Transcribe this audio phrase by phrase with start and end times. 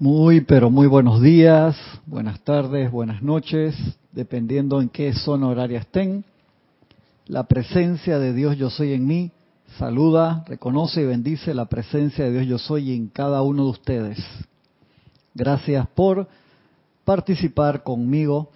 [0.00, 3.74] Muy, pero muy buenos días, buenas tardes, buenas noches,
[4.12, 6.24] dependiendo en qué zona horaria estén.
[7.26, 9.32] La presencia de Dios yo soy en mí
[9.76, 14.24] saluda, reconoce y bendice la presencia de Dios yo soy en cada uno de ustedes.
[15.34, 16.28] Gracias por
[17.04, 18.50] participar conmigo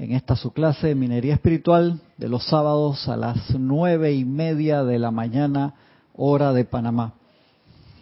[0.00, 4.82] en esta su clase de minería espiritual de los sábados a las nueve y media
[4.82, 5.74] de la mañana,
[6.16, 7.14] hora de Panamá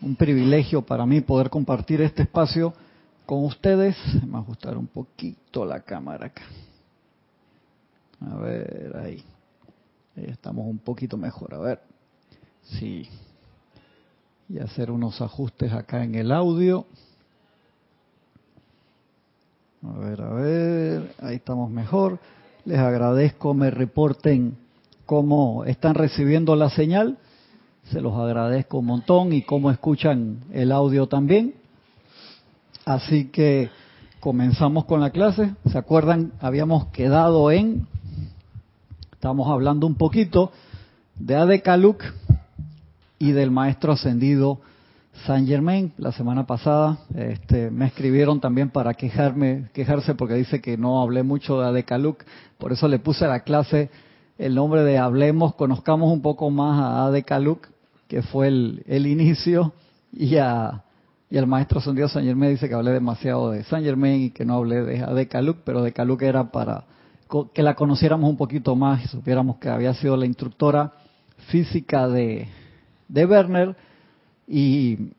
[0.03, 2.75] un privilegio para mí poder compartir este espacio
[3.25, 3.97] con ustedes.
[4.33, 6.43] A ajustar un poquito la cámara acá.
[8.21, 9.25] A ver, ahí.
[10.17, 10.25] ahí.
[10.29, 11.55] estamos un poquito mejor.
[11.55, 11.81] A ver.
[12.63, 13.09] Sí.
[14.49, 16.87] Y hacer unos ajustes acá en el audio.
[19.83, 21.15] A ver, a ver.
[21.21, 22.19] Ahí estamos mejor.
[22.65, 24.57] Les agradezco me reporten
[25.07, 27.19] cómo están recibiendo la señal
[27.91, 31.55] se los agradezco un montón y cómo escuchan el audio también.
[32.85, 33.71] Así que
[34.21, 35.55] comenzamos con la clase.
[35.71, 36.33] ¿Se acuerdan?
[36.41, 37.87] Habíamos quedado en,
[39.13, 40.53] estamos hablando un poquito
[41.17, 42.03] de Adekaluk
[43.19, 44.61] y del maestro ascendido
[45.27, 45.93] Saint Germain.
[45.99, 51.23] La semana pasada este, me escribieron también para quejarme, quejarse porque dice que no hablé
[51.23, 52.25] mucho de Adekaluk.
[52.59, 53.91] Por eso le puse a la clase
[54.39, 57.72] el nombre de Hablemos, conozcamos un poco más a Adekaluk
[58.13, 59.73] que fue el, inicio,
[60.13, 60.83] y, a,
[61.31, 64.45] y el maestro Santiago San Germain dice que hablé demasiado de San Germain y que
[64.45, 66.85] no hablé de, de Caluc, pero de Caluc era para
[67.55, 70.93] que la conociéramos un poquito más y supiéramos que había sido la instructora
[71.49, 72.49] física de,
[73.09, 73.77] de Werner
[74.47, 75.13] y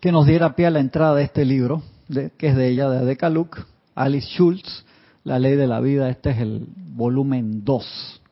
[0.00, 2.88] que nos diera pie a la entrada de este libro, de, que es de ella,
[2.88, 4.86] de Caluc, Alice Schultz,
[5.22, 6.08] La Ley de la Vida.
[6.08, 8.22] Este es el volumen 2.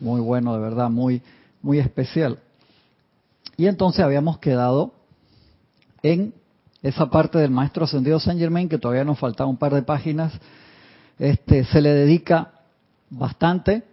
[0.00, 1.22] Muy bueno, de verdad, muy,
[1.62, 2.40] muy especial.
[3.62, 4.92] Y entonces habíamos quedado
[6.02, 6.34] en
[6.82, 10.32] esa parte del maestro ascendido Saint Germain, que todavía nos faltaba un par de páginas.
[11.16, 12.54] Este, se le dedica
[13.08, 13.84] bastante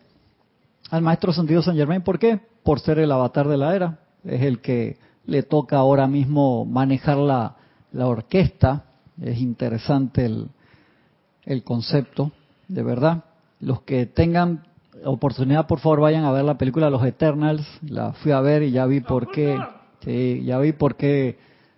[0.90, 2.02] al maestro ascendido Saint Germain.
[2.02, 2.40] ¿Por qué?
[2.64, 4.00] Por ser el avatar de la era.
[4.24, 4.98] Es el que
[5.28, 7.56] le toca ahora mismo manejar la,
[7.92, 8.86] la orquesta.
[9.22, 10.50] Es interesante el,
[11.46, 12.32] el concepto,
[12.68, 13.24] de verdad.
[13.60, 14.64] Los que tengan
[15.06, 17.66] oportunidad, por favor, vayan a ver la película Los Eternals.
[17.82, 19.58] La fui a ver y ya vi por qué,
[20.04, 21.38] sí, ya vi por qué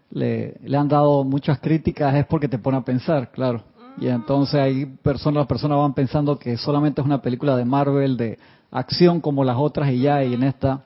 [0.09, 2.15] le, le han dado muchas críticas.
[2.15, 3.63] Es porque te pone a pensar, claro.
[3.99, 8.17] Y entonces ahí personas, las personas van pensando que solamente es una película de Marvel,
[8.17, 8.39] de
[8.71, 10.23] acción como las otras y ya.
[10.23, 10.83] Y en esta,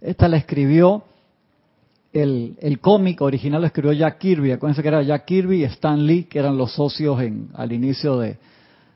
[0.00, 1.04] esta la escribió
[2.12, 4.52] el, el cómic original lo escribió Jack Kirby.
[4.52, 8.18] Acuérdense que era Jack Kirby y Stan Lee, que eran los socios en, al inicio
[8.18, 8.38] de,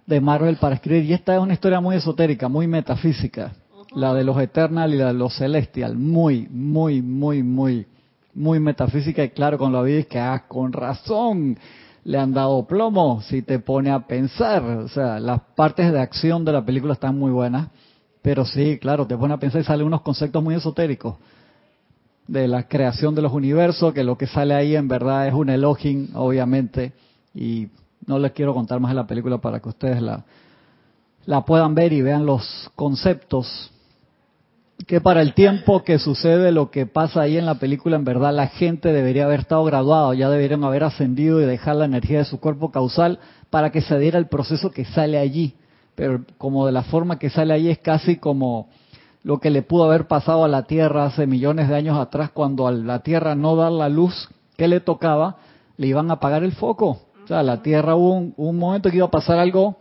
[0.07, 1.05] de Marvel para escribir.
[1.05, 3.53] Y esta es una historia muy esotérica, muy metafísica.
[3.95, 5.97] La de los Eternal y la de los Celestial.
[5.97, 7.87] Muy, muy, muy, muy,
[8.35, 9.23] muy metafísica.
[9.23, 11.59] Y claro, con la vida es que, ah, con razón
[12.05, 14.63] le han dado plomo si te pone a pensar.
[14.63, 17.69] O sea, las partes de acción de la película están muy buenas.
[18.23, 21.17] Pero sí, claro, te pone a pensar y salen unos conceptos muy esotéricos
[22.27, 25.51] de la creación de los universos, que lo que sale ahí en verdad es un
[25.51, 26.93] Elohim, obviamente,
[27.35, 27.69] y
[28.07, 30.25] no les quiero contar más de la película para que ustedes la,
[31.25, 33.71] la puedan ver y vean los conceptos.
[34.87, 38.35] Que para el tiempo que sucede lo que pasa ahí en la película, en verdad
[38.35, 42.25] la gente debería haber estado graduado, ya deberían haber ascendido y dejar la energía de
[42.25, 43.21] su cuerpo causal
[43.51, 45.55] para que se diera el proceso que sale allí.
[45.95, 48.69] Pero como de la forma que sale allí es casi como
[49.23, 52.67] lo que le pudo haber pasado a la Tierra hace millones de años atrás, cuando
[52.67, 55.37] a la Tierra no dar la luz que le tocaba,
[55.77, 59.07] le iban a apagar el foco o sea, la Tierra hubo un, momento que iba
[59.07, 59.77] a pasar algo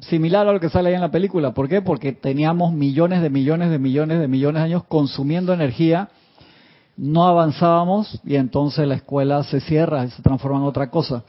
[0.00, 1.52] similar a lo que sale ahí en la película.
[1.52, 1.82] ¿Por qué?
[1.82, 6.08] Porque teníamos millones de millones de millones de millones de años consumiendo energía,
[6.96, 11.24] no avanzábamos y entonces la escuela se cierra se transforma en otra cosa.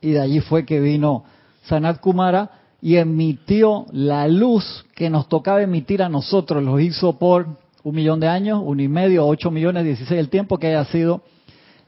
[0.00, 1.24] Y de allí fue que vino
[1.62, 2.50] Sanat Kumara
[2.82, 6.62] y emitió la luz que nos tocaba emitir a nosotros.
[6.62, 7.46] Lo hizo por
[7.82, 11.22] un millón de años, un y medio, ocho millones, dieciséis, el tiempo que haya sido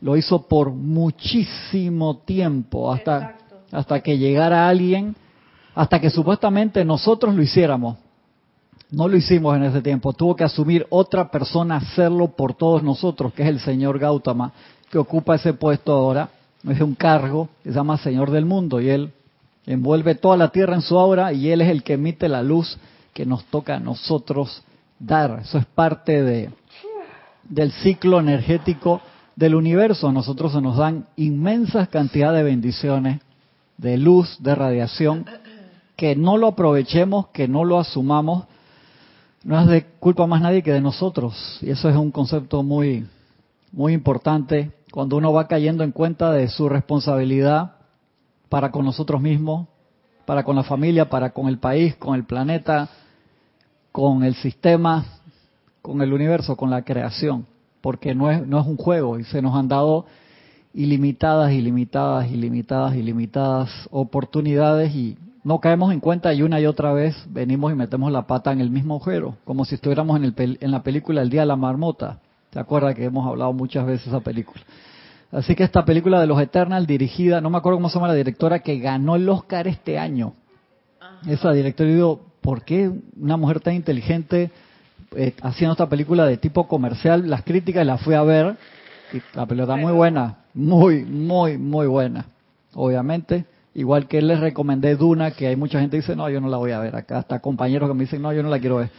[0.00, 3.36] lo hizo por muchísimo tiempo, hasta,
[3.72, 5.16] hasta que llegara alguien,
[5.74, 7.96] hasta que supuestamente nosotros lo hiciéramos.
[8.90, 13.34] No lo hicimos en ese tiempo, tuvo que asumir otra persona hacerlo por todos nosotros,
[13.34, 14.52] que es el señor Gautama,
[14.90, 16.30] que ocupa ese puesto ahora,
[16.66, 19.12] es un cargo que se llama Señor del Mundo, y él
[19.66, 22.78] envuelve toda la tierra en su obra y él es el que emite la luz
[23.12, 24.62] que nos toca a nosotros
[24.98, 25.40] dar.
[25.42, 26.50] Eso es parte de,
[27.44, 29.02] del ciclo energético
[29.38, 33.20] del universo a nosotros se nos dan inmensas cantidades de bendiciones,
[33.76, 35.26] de luz, de radiación,
[35.94, 38.46] que no lo aprovechemos, que no lo asumamos,
[39.44, 41.60] no es de culpa más nadie que de nosotros.
[41.62, 43.06] Y eso es un concepto muy,
[43.70, 44.72] muy importante.
[44.90, 47.76] Cuando uno va cayendo en cuenta de su responsabilidad
[48.48, 49.68] para con nosotros mismos,
[50.26, 52.88] para con la familia, para con el país, con el planeta,
[53.92, 55.04] con el sistema,
[55.80, 57.46] con el universo, con la creación,
[57.80, 60.06] porque no es, no es un juego y se nos han dado
[60.74, 67.16] ilimitadas, ilimitadas, ilimitadas, ilimitadas oportunidades y no caemos en cuenta y una y otra vez
[67.28, 70.70] venimos y metemos la pata en el mismo agujero, como si estuviéramos en, el, en
[70.70, 72.18] la película El Día de la Marmota.
[72.52, 74.62] ¿Se acuerda que hemos hablado muchas veces de esa película?
[75.30, 78.14] Así que esta película de los Eternal, dirigida, no me acuerdo cómo se llama la
[78.14, 80.34] directora, que ganó el Oscar este año.
[81.26, 82.90] Esa directora, digo, ¿por qué
[83.20, 84.50] una mujer tan inteligente
[85.16, 87.28] eh, haciendo esta película de tipo comercial?
[87.28, 88.56] Las críticas las fui a ver
[89.12, 92.26] y la está muy buena, muy, muy, muy buena.
[92.74, 93.44] Obviamente,
[93.74, 96.56] igual que les recomendé Duna, que hay mucha gente que dice, no, yo no la
[96.56, 96.94] voy a ver.
[96.96, 98.90] Acá hasta compañeros que me dicen, no, yo no la quiero ver.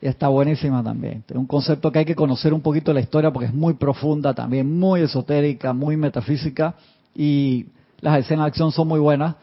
[0.00, 1.24] Y está buenísima también.
[1.28, 4.32] Es un concepto que hay que conocer un poquito la historia porque es muy profunda
[4.32, 6.74] también, muy esotérica, muy metafísica
[7.14, 7.66] y
[8.00, 9.36] las escenas de acción son muy buenas.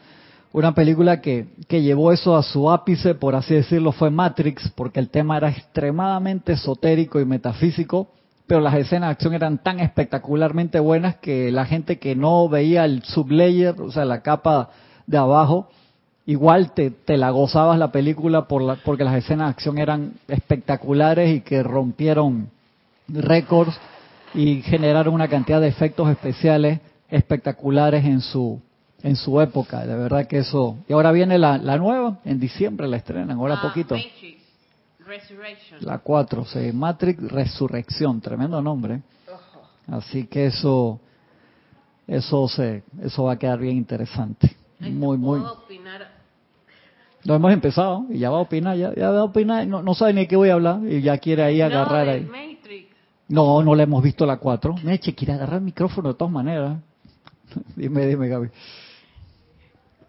[0.52, 4.98] Una película que, que llevó eso a su ápice, por así decirlo, fue Matrix, porque
[4.98, 8.08] el tema era extremadamente esotérico y metafísico,
[8.46, 12.86] pero las escenas de acción eran tan espectacularmente buenas que la gente que no veía
[12.86, 14.70] el sublayer, o sea, la capa
[15.06, 15.68] de abajo,
[16.24, 20.14] igual te, te la gozabas la película por la, porque las escenas de acción eran
[20.28, 22.48] espectaculares y que rompieron
[23.06, 23.78] récords
[24.32, 26.80] y generaron una cantidad de efectos especiales
[27.10, 28.60] espectaculares en su
[29.02, 29.86] en su época.
[29.86, 30.78] De verdad que eso.
[30.88, 33.94] Y ahora viene la, la nueva, en diciembre la estrenan, ahora ah, poquito.
[33.94, 34.42] Matrix
[35.06, 35.78] Resurrection.
[35.80, 39.02] La 4, sí, Matrix Resurrección, tremendo nombre.
[39.86, 41.00] Así que eso
[42.06, 44.56] eso se eso va a quedar bien interesante.
[44.80, 45.42] Muy, muy.
[47.24, 49.94] Lo hemos empezado y ya va a opinar, ya, ya va a opinar, no, no
[49.94, 52.28] sabe ni de qué voy a hablar y ya quiere ahí agarrar ahí.
[53.28, 54.76] No, no le hemos visto la 4.
[54.82, 56.78] Meche, quiere agarrar el micrófono de todas maneras.
[57.76, 58.48] dime, dime, Gaby.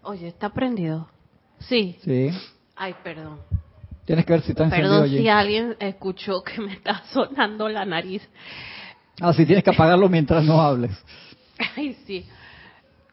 [0.02, 1.08] Oye, ¿está prendido?
[1.60, 1.96] Sí.
[2.02, 2.30] Sí.
[2.76, 3.40] Ay, perdón.
[4.06, 7.84] Tienes que ver si está encendido Perdón si alguien escuchó que me está sonando la
[7.84, 8.26] nariz.
[9.20, 10.90] Ah, sí, tienes que apagarlo mientras no hables.
[11.76, 12.26] Ay, sí.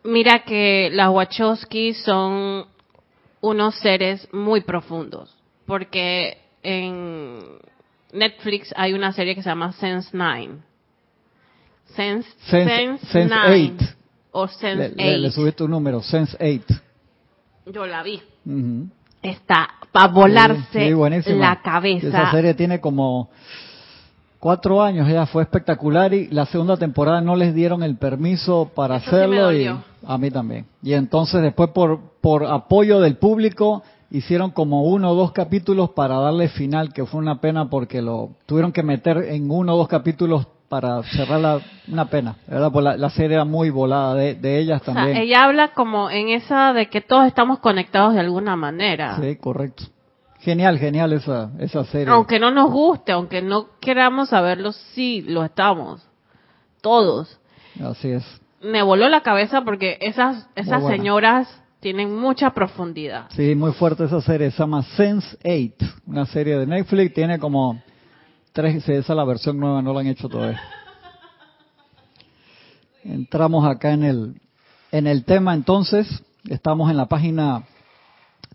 [0.03, 2.65] Mira que las Wachowski son
[3.41, 5.35] unos seres muy profundos,
[5.65, 7.39] porque en
[8.13, 10.59] Netflix hay una serie que se llama Sense 9.
[11.95, 13.96] Sense, Sense, Sense 8.
[14.39, 14.95] O Sense 8.
[14.97, 16.79] Le, subiste un número, Sense 8.
[17.73, 18.21] Yo la vi.
[19.23, 20.91] Está para volarse
[21.25, 22.07] la cabeza.
[22.07, 23.29] Esa serie tiene como
[24.37, 28.97] cuatro años ya fue espectacular y la segunda temporada no les dieron el permiso para
[28.97, 30.67] hacerlo y a mí también.
[30.83, 33.81] Y entonces después por, por apoyo del público
[34.11, 38.29] hicieron como uno o dos capítulos para darle final, que fue una pena porque lo
[38.45, 42.71] tuvieron que meter en uno o dos capítulos para cerrar la, una pena, ¿verdad?
[42.71, 45.15] Pues la, serie era muy volada de, de ellas también.
[45.15, 49.17] ella habla como en esa de que todos estamos conectados de alguna manera.
[49.21, 49.85] Sí, correcto.
[50.39, 52.13] Genial, genial esa, esa serie.
[52.13, 56.07] Aunque no nos guste, aunque no queramos saberlo, sí, lo estamos.
[56.81, 57.39] Todos.
[57.83, 58.23] Así es.
[58.61, 61.47] Me voló la cabeza porque esas, esas señoras
[61.79, 63.27] tienen mucha profundidad.
[63.31, 64.51] Sí, muy fuerte esa serie.
[64.51, 67.13] Se llama Sense 8, una serie de Netflix.
[67.13, 67.81] Tiene como
[68.57, 70.59] tres, esa es la versión nueva, no la han hecho todavía.
[73.03, 74.41] Entramos acá en el,
[74.91, 76.07] en el tema entonces.
[76.49, 77.65] Estamos en la página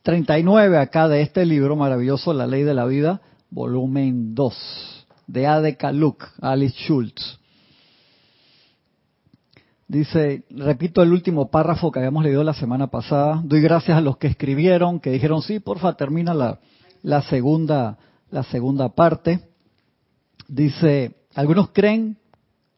[0.02, 5.76] 39 acá de este libro maravilloso, La Ley de la Vida, volumen 2, de Ade
[5.76, 7.38] Kaluk, Alice Schultz.
[9.86, 13.40] Dice, repito el último párrafo que habíamos leído la semana pasada.
[13.44, 16.58] Doy gracias a los que escribieron, que dijeron, sí, porfa, termina la,
[17.02, 17.98] la segunda,
[18.32, 19.51] la segunda parte.
[20.54, 22.18] Dice, algunos creen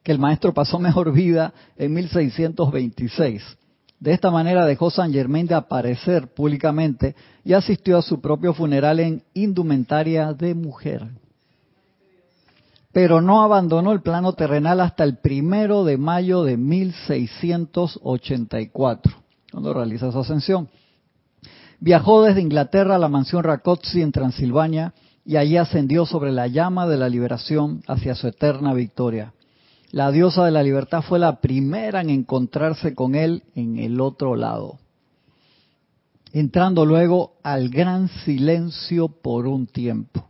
[0.02, 3.42] que el maestro pasó mejor vida en 1626
[4.04, 9.00] de esta manera dejó San Germain de aparecer públicamente y asistió a su propio funeral
[9.00, 11.08] en indumentaria de mujer.
[12.92, 19.14] Pero no abandonó el plano terrenal hasta el primero de mayo de 1684,
[19.50, 20.68] cuando realiza su ascensión.
[21.80, 24.92] Viajó desde Inglaterra a la mansión Rakotsi en Transilvania
[25.24, 29.32] y allí ascendió sobre la llama de la liberación hacia su eterna victoria.
[29.90, 34.36] La diosa de la libertad fue la primera en encontrarse con él en el otro
[34.36, 34.78] lado,
[36.32, 40.28] entrando luego al gran silencio por un tiempo.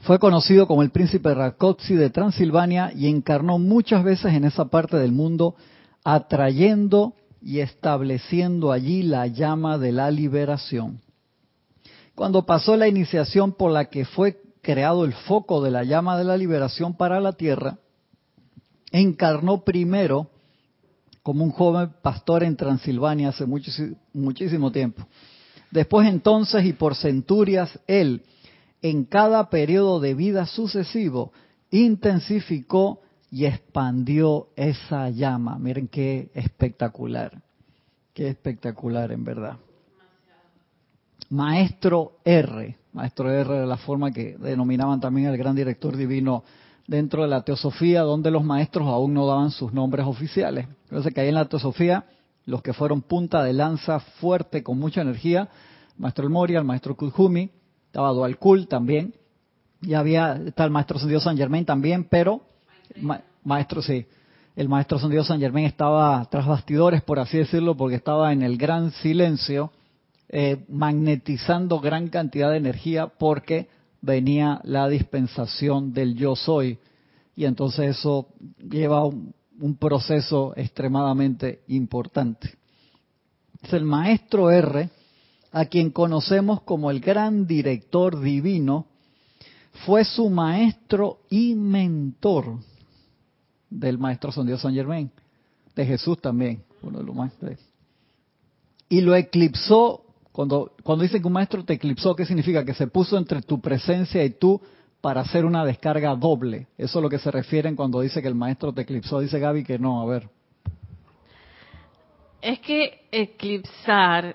[0.00, 4.98] Fue conocido como el príncipe Rakotsi de Transilvania y encarnó muchas veces en esa parte
[4.98, 5.56] del mundo,
[6.04, 11.00] atrayendo y estableciendo allí la llama de la liberación.
[12.14, 16.24] Cuando pasó la iniciación por la que fue creado el foco de la llama de
[16.24, 17.78] la liberación para la tierra,
[18.92, 20.30] encarnó primero
[21.22, 25.06] como un joven pastor en Transilvania hace muchísimo tiempo.
[25.70, 28.22] Después entonces y por centurias, él,
[28.80, 31.32] en cada periodo de vida sucesivo,
[31.70, 35.58] intensificó y expandió esa llama.
[35.58, 37.42] Miren qué espectacular,
[38.12, 39.56] qué espectacular en verdad.
[41.34, 46.44] Maestro R, Maestro R de la forma que denominaban también al gran director divino
[46.86, 50.68] dentro de la teosofía, donde los maestros aún no daban sus nombres oficiales.
[50.84, 52.04] Entonces que ahí en la teosofía,
[52.46, 55.48] los que fueron punta de lanza fuerte, con mucha energía,
[55.98, 57.50] Maestro El Moria, el Maestro Kujumi,
[57.86, 59.12] estaba Dual Kul también,
[59.82, 62.42] y había, está el Maestro Sendido San Germain también, pero,
[63.42, 64.06] Maestro, sí,
[64.54, 68.56] el Maestro Sendido San Germain estaba tras bastidores, por así decirlo, porque estaba en el
[68.56, 69.72] gran silencio,
[70.36, 73.68] eh, magnetizando gran cantidad de energía, porque
[74.00, 76.80] venía la dispensación del yo soy.
[77.36, 78.26] Y entonces eso
[78.58, 79.32] lleva un,
[79.78, 82.52] proceso extremadamente importante.
[83.62, 84.90] Es el maestro R,
[85.52, 88.86] a quien conocemos como el gran director divino,
[89.86, 92.58] fue su maestro y mentor
[93.70, 95.12] del maestro San Dios San Germain,
[95.76, 97.60] de Jesús también, uno de los maestros.
[98.88, 100.03] Y lo eclipsó
[100.34, 102.64] cuando, cuando dicen que un maestro te eclipsó, ¿qué significa?
[102.64, 104.60] Que se puso entre tu presencia y tú
[105.00, 106.66] para hacer una descarga doble.
[106.76, 109.20] Eso es lo que se refieren cuando dice que el maestro te eclipsó.
[109.20, 110.28] Dice Gaby que no, a ver.
[112.42, 114.34] Es que eclipsar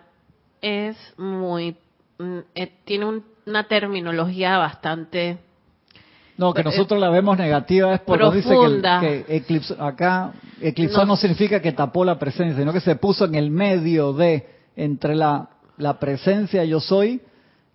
[0.62, 1.76] es muy...
[2.18, 5.38] Mm, eh, tiene una terminología bastante...
[6.38, 8.56] No, que nosotros la vemos negativa es porque dice
[9.02, 13.36] que, eclipsó, acá eclipsó no significa que tapó la presencia, sino que se puso en
[13.36, 17.22] el medio de, entre la la presencia yo soy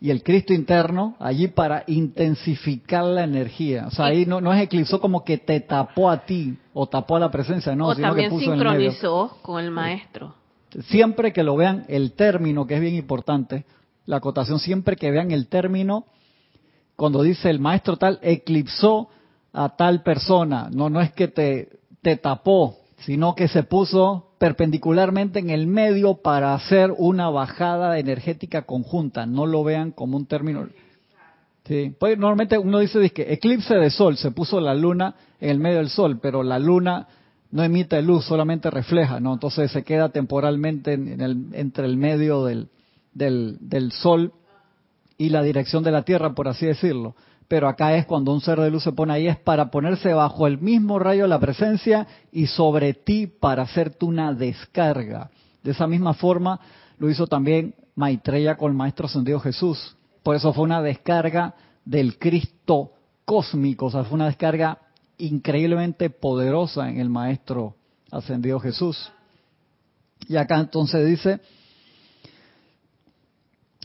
[0.00, 3.86] y el Cristo interno allí para intensificar la energía.
[3.86, 7.16] O sea, ahí no, no es eclipsó como que te tapó a ti o tapó
[7.16, 10.34] a la presencia, no, o sino también que puso sincronizó con el maestro.
[10.88, 13.64] Siempre que lo vean, el término, que es bien importante,
[14.04, 16.04] la acotación, siempre que vean el término,
[16.96, 19.08] cuando dice el maestro tal, eclipsó
[19.52, 25.38] a tal persona, no, no es que te, te tapó, sino que se puso perpendicularmente
[25.38, 29.24] en el medio para hacer una bajada energética conjunta.
[29.24, 30.68] No lo vean como un término.
[31.64, 31.94] Sí.
[31.98, 35.78] Pues normalmente uno dice que eclipse de sol, se puso la luna en el medio
[35.78, 37.08] del sol, pero la luna
[37.52, 39.32] no emite luz, solamente refleja, ¿no?
[39.32, 42.68] Entonces se queda temporalmente en el, entre el medio del,
[43.14, 44.34] del, del sol
[45.16, 47.14] y la dirección de la Tierra, por así decirlo
[47.48, 50.46] pero acá es cuando un ser de luz se pone ahí, es para ponerse bajo
[50.46, 55.30] el mismo rayo de la presencia y sobre ti para hacerte una descarga.
[55.62, 56.60] De esa misma forma
[56.98, 59.96] lo hizo también Maitreya con el Maestro Ascendido Jesús.
[60.22, 62.92] Por eso fue una descarga del Cristo
[63.24, 64.78] cósmico, o sea, fue una descarga
[65.18, 67.76] increíblemente poderosa en el Maestro
[68.10, 69.12] Ascendido Jesús.
[70.28, 71.40] Y acá entonces dice,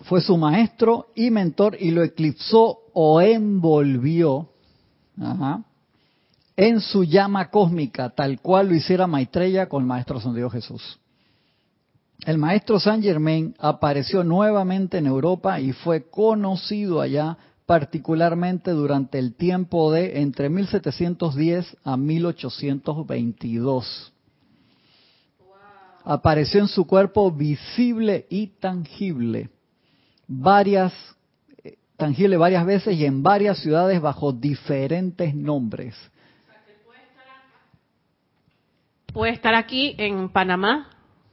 [0.03, 4.49] fue su maestro y mentor y lo eclipsó o envolvió
[6.55, 10.99] en su llama cósmica, tal cual lo hiciera Maitreya con el Maestro San Dios Jesús.
[12.25, 19.35] El Maestro San Germain apareció nuevamente en Europa y fue conocido allá particularmente durante el
[19.35, 24.13] tiempo de entre 1710 a 1822.
[26.03, 29.49] Apareció en su cuerpo visible y tangible
[30.29, 30.93] varias,
[31.99, 35.95] tangible varias veces y en varias ciudades bajo diferentes nombres.
[39.13, 40.87] Puede estar aquí en Panamá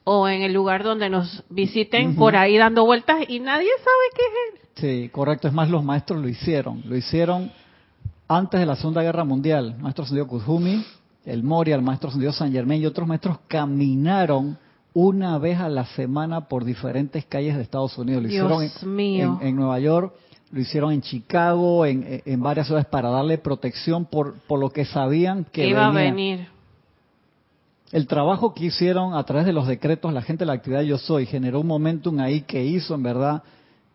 [0.04, 4.22] o en el lugar donde nos visiten por ahí dando vueltas y nadie sabe qué
[4.22, 4.68] es él.
[4.76, 5.48] Sí, correcto.
[5.48, 6.82] Es más, los maestros lo hicieron.
[6.86, 7.50] Lo hicieron
[8.28, 9.76] antes de la Segunda Guerra Mundial.
[9.78, 10.84] Maestro Sendido Kuzumi,
[11.24, 14.58] el Moria, el maestro Sendido San Germain y otros maestros caminaron
[14.96, 18.22] una vez a la semana por diferentes calles de Estados Unidos.
[18.22, 20.14] Lo hicieron en, Nueva York,
[20.56, 25.44] lo hicieron en Chicago, en, varias ciudades para darle protección por, por lo que sabían
[25.44, 26.48] que iba a venir.
[27.92, 30.96] El trabajo que hicieron a través de los decretos, la gente de la actividad Yo
[30.96, 33.42] Soy, generó un momentum ahí que hizo, en verdad,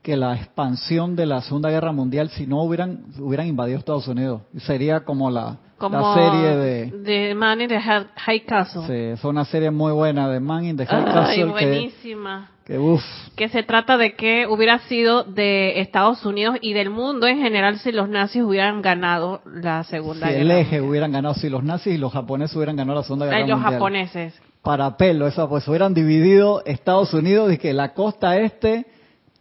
[0.04, 4.44] que la expansión de la Segunda Guerra Mundial, si no hubieran, hubieran invadido Estados Unidos,
[4.60, 5.58] sería como la,
[5.90, 6.92] la serie de...
[6.92, 8.84] De Man in the High Castle.
[8.88, 11.46] Sí, fue una serie muy buena de Man in the High Castle.
[11.46, 12.50] buenísima.
[12.66, 13.02] Que, uf.
[13.36, 17.80] que se trata de que hubiera sido de Estados Unidos y del mundo en general
[17.80, 21.64] si los nazis hubieran ganado la Segunda si Guerra el eje hubieran ganado, si los
[21.64, 23.60] nazis y los japoneses hubieran ganado la Segunda Guerra Mundial.
[23.60, 24.42] Los japoneses.
[24.62, 28.86] Para pelo, eso, pues hubieran dividido Estados Unidos y que la costa este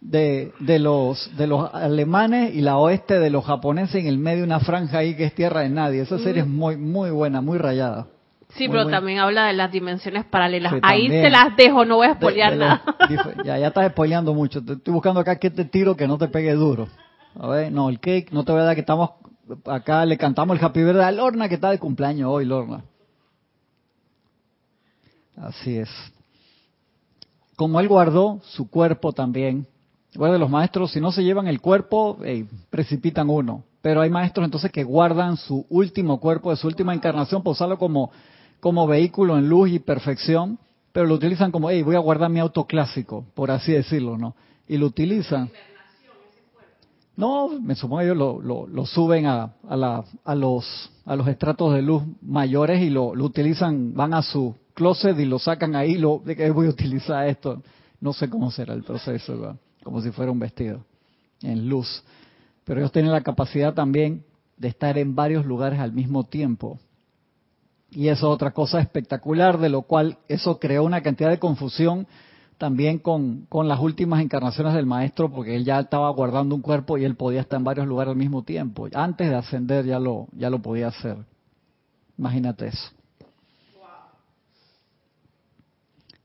[0.01, 4.39] de, de, los, de los alemanes y la oeste de los japoneses en el medio
[4.39, 6.01] de una franja ahí que es tierra de nadie.
[6.01, 8.07] Esa serie es muy, muy buena, muy rayada.
[8.55, 10.73] Sí, Muy, pero también habla de las dimensiones paralelas.
[10.73, 11.23] Sí, Ahí también.
[11.23, 12.83] te las dejo, no voy a los nada.
[13.45, 14.61] ya, ya estás spoileando mucho.
[14.65, 16.87] Te- Estoy buscando acá que te tiro que no te pegue duro.
[17.39, 19.11] A ver, no, el cake, no te voy a dar que estamos
[19.65, 22.83] acá, le cantamos el happy birthday a Lorna que está de cumpleaños hoy, Lorna.
[25.37, 25.89] Así es.
[27.55, 29.65] Como él guardó su cuerpo también.
[30.13, 33.63] Los maestros, si no se llevan el cuerpo, ey, precipitan uno.
[33.81, 37.77] Pero hay maestros entonces que guardan su último cuerpo de su última encarnación para usarlo
[37.77, 38.11] como,
[38.59, 40.59] como vehículo en luz y perfección,
[40.91, 44.35] pero lo utilizan como, hey, voy a guardar mi auto clásico, por así decirlo, ¿no?
[44.67, 45.49] Y lo utilizan.
[47.15, 51.27] No, me supongo ellos lo, lo, lo suben a, a, la, a, los, a los
[51.27, 55.75] estratos de luz mayores y lo, lo utilizan, van a su closet y lo sacan
[55.75, 57.61] ahí, lo, de que voy a utilizar esto.
[57.99, 59.55] No sé cómo será el proceso, ¿verdad?
[59.83, 60.85] Como si fuera un vestido,
[61.41, 62.03] en luz.
[62.63, 64.23] Pero ellos tienen la capacidad también
[64.57, 66.79] de estar en varios lugares al mismo tiempo.
[67.89, 72.07] Y eso es otra cosa espectacular, de lo cual eso creó una cantidad de confusión
[72.57, 76.97] también con, con las últimas encarnaciones del maestro, porque él ya estaba guardando un cuerpo
[76.97, 78.87] y él podía estar en varios lugares al mismo tiempo.
[78.93, 81.17] Antes de ascender ya lo, ya lo podía hacer.
[82.19, 83.00] Imagínate eso.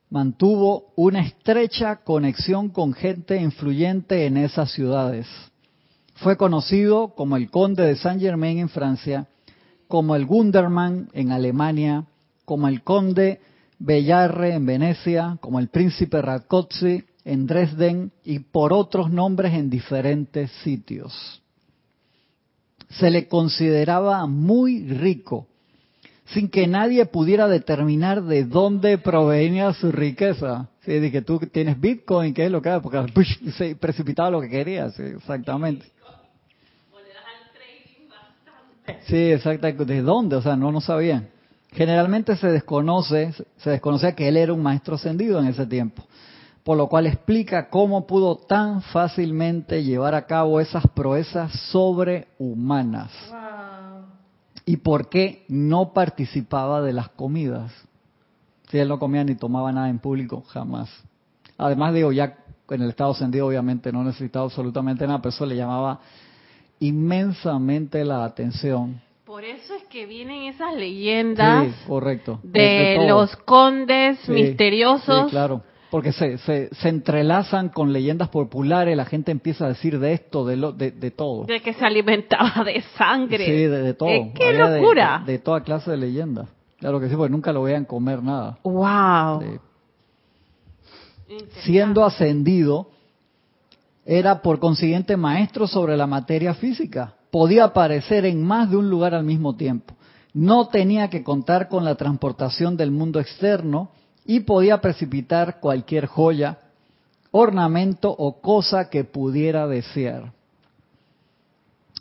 [0.09, 5.27] Mantuvo una estrecha conexión con gente influyente en esas ciudades.
[6.17, 9.27] Fue conocido como el conde de Saint Germain en Francia,
[9.89, 12.07] como el Gundermann en Alemania,
[12.45, 13.41] como el conde
[13.79, 20.51] Bellarre en Venecia, como el príncipe Rákóczi en Dresden y por otros nombres en diferentes
[20.63, 21.43] sitios.
[22.89, 25.49] Se le consideraba muy rico,
[26.28, 30.68] sin que nadie pudiera determinar de dónde provenía su riqueza.
[30.85, 32.80] Sí, de que tú tienes Bitcoin, ¿qué es lo que es?
[32.80, 33.25] Porque
[33.56, 35.87] se precipitaba lo que quería, sí, exactamente.
[39.06, 39.85] Sí, exacto.
[39.85, 40.37] ¿De dónde?
[40.37, 41.28] O sea, no, no sabían.
[41.73, 46.04] Generalmente se desconoce, se desconocía que él era un maestro ascendido en ese tiempo,
[46.64, 53.12] por lo cual explica cómo pudo tan fácilmente llevar a cabo esas proezas sobrehumanas
[54.67, 57.73] y por qué no participaba de las comidas.
[58.69, 60.91] Si él no comía ni tomaba nada en público, jamás.
[61.57, 62.37] Además, digo, ya
[62.69, 66.00] en el estado ascendido obviamente no necesitaba absolutamente nada, pero eso le llamaba
[66.81, 69.00] inmensamente la atención.
[69.25, 72.41] Por eso es que vienen esas leyendas Sí, correcto.
[72.43, 75.26] de, los condes Sí, misteriosos.
[75.26, 75.63] Sí, claro.
[75.91, 80.45] Porque se, se, se entrelazan con leyendas populares, la gente empieza a decir de esto,
[80.45, 81.45] de, lo, de, de todo.
[81.45, 83.47] De que se alimentaba de sangre.
[83.47, 84.09] Sí, de, de todo.
[84.09, 85.23] Eh, ¡Qué Había locura!
[85.25, 86.49] De, de toda clase de leyendas.
[86.79, 88.59] Claro que sí, porque nunca lo vean comer nada.
[88.65, 89.43] ¡Wow!
[91.29, 91.37] Sí.
[91.63, 92.91] Siendo ascendido,
[94.05, 97.15] era por consiguiente maestro sobre la materia física.
[97.31, 99.95] Podía aparecer en más de un lugar al mismo tiempo.
[100.33, 103.91] No tenía que contar con la transportación del mundo externo
[104.26, 106.58] y podía precipitar cualquier joya,
[107.30, 110.32] ornamento o cosa que pudiera desear.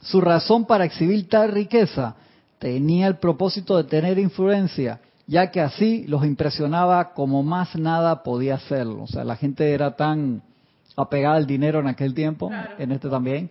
[0.01, 2.15] Su razón para exhibir tal riqueza
[2.59, 8.55] tenía el propósito de tener influencia, ya que así los impresionaba como más nada podía
[8.55, 9.03] hacerlo.
[9.03, 10.41] O sea, la gente era tan
[10.95, 13.49] apegada al dinero en aquel tiempo, en este también,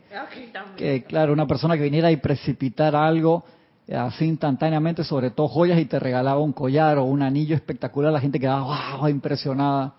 [0.76, 3.44] que claro, una persona que viniera y precipitara algo
[3.92, 8.20] así instantáneamente, sobre todo joyas, y te regalaba un collar o un anillo espectacular, la
[8.20, 9.94] gente quedaba wow, impresionada.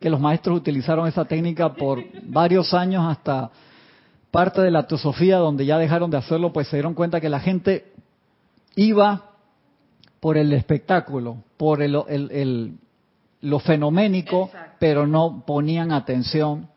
[0.00, 3.50] Que los maestros utilizaron esa técnica por varios años hasta
[4.32, 7.38] parte de la teosofía, donde ya dejaron de hacerlo, pues se dieron cuenta que la
[7.40, 7.92] gente
[8.74, 9.26] iba
[10.18, 12.74] por el espectáculo, por el, el- el-
[13.42, 14.76] lo fenoménico, Exacto.
[14.78, 16.68] pero no ponían atención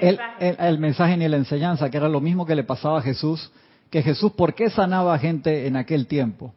[0.00, 3.02] el, el- el mensaje ni la enseñanza, que era lo mismo que le pasaba a
[3.02, 3.50] Jesús,
[3.90, 6.52] que Jesús, ¿por qué sanaba gente en aquel tiempo?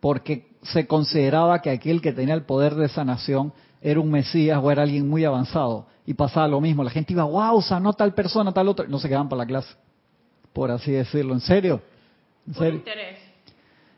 [0.00, 4.70] Porque se consideraba que aquel que tenía el poder de sanación era un Mesías o
[4.70, 5.86] era alguien muy avanzado.
[6.06, 9.08] Y pasaba lo mismo, la gente iba, wow, sanó tal persona, tal otra, no se
[9.08, 9.74] quedaban para la clase,
[10.52, 11.82] por así decirlo, ¿en serio?
[12.46, 13.18] ¿En Por interés.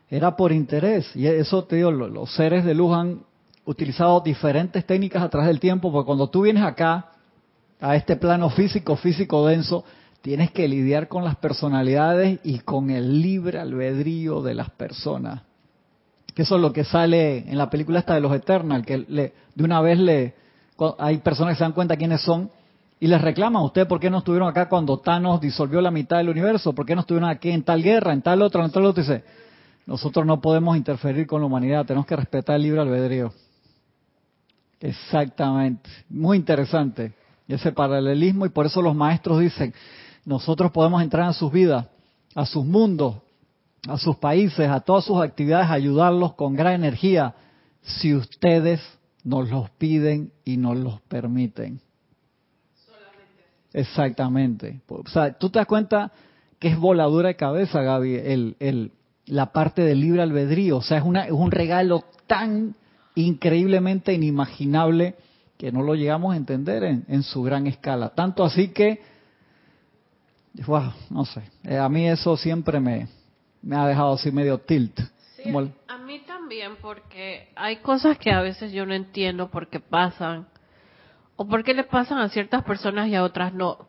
[0.09, 1.15] Era por interés.
[1.15, 3.21] Y eso te digo, lo- los seres de luz han
[3.63, 7.11] utilizado diferentes técnicas a través del tiempo, porque cuando tú vienes acá,
[7.79, 9.85] a este plano físico, físico denso,
[10.21, 15.41] tienes que lidiar con las personalidades y con el libre albedrío de las personas.
[16.33, 19.33] Que eso es lo que sale en la película esta de los Eternal, que le,
[19.55, 20.41] de una vez le
[20.97, 22.49] hay personas que se dan cuenta quiénes son
[22.99, 26.29] y les reclaman, ¿ustedes por qué no estuvieron acá cuando Thanos disolvió la mitad del
[26.29, 26.73] universo?
[26.73, 29.01] ¿Por qué no estuvieron aquí en tal guerra, en tal otra, en tal otro?
[29.01, 29.23] Y dice,
[29.85, 33.33] nosotros no podemos interferir con la humanidad, tenemos que respetar el libre albedrío.
[34.79, 37.13] Exactamente, muy interesante
[37.47, 39.73] ese paralelismo y por eso los maestros dicen,
[40.25, 41.87] nosotros podemos entrar a sus vidas,
[42.35, 43.17] a sus mundos,
[43.87, 47.33] a sus países, a todas sus actividades, ayudarlos con gran energía,
[47.81, 48.79] si ustedes
[49.23, 51.79] nos los piden y nos los permiten.
[53.73, 54.81] Exactamente.
[54.87, 56.11] O sea, tú te das cuenta
[56.59, 58.91] que es voladura de cabeza, Gaby, el, el,
[59.25, 60.77] la parte del libre albedrío.
[60.77, 62.75] O sea, es, una, es un regalo tan
[63.15, 65.15] increíblemente inimaginable
[65.57, 68.09] que no lo llegamos a entender en, en su gran escala.
[68.09, 69.01] Tanto así que,
[70.65, 73.07] wow, no sé, eh, a mí eso siempre me,
[73.61, 74.99] me ha dejado así medio tilt.
[75.87, 80.47] a mí también, porque hay cosas que a veces yo no entiendo por qué pasan
[81.35, 83.87] o por qué le pasan a ciertas personas y a otras no.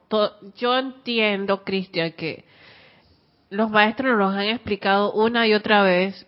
[0.57, 2.45] yo entiendo, Cristian, que
[3.51, 6.27] los maestros nos han explicado una y otra vez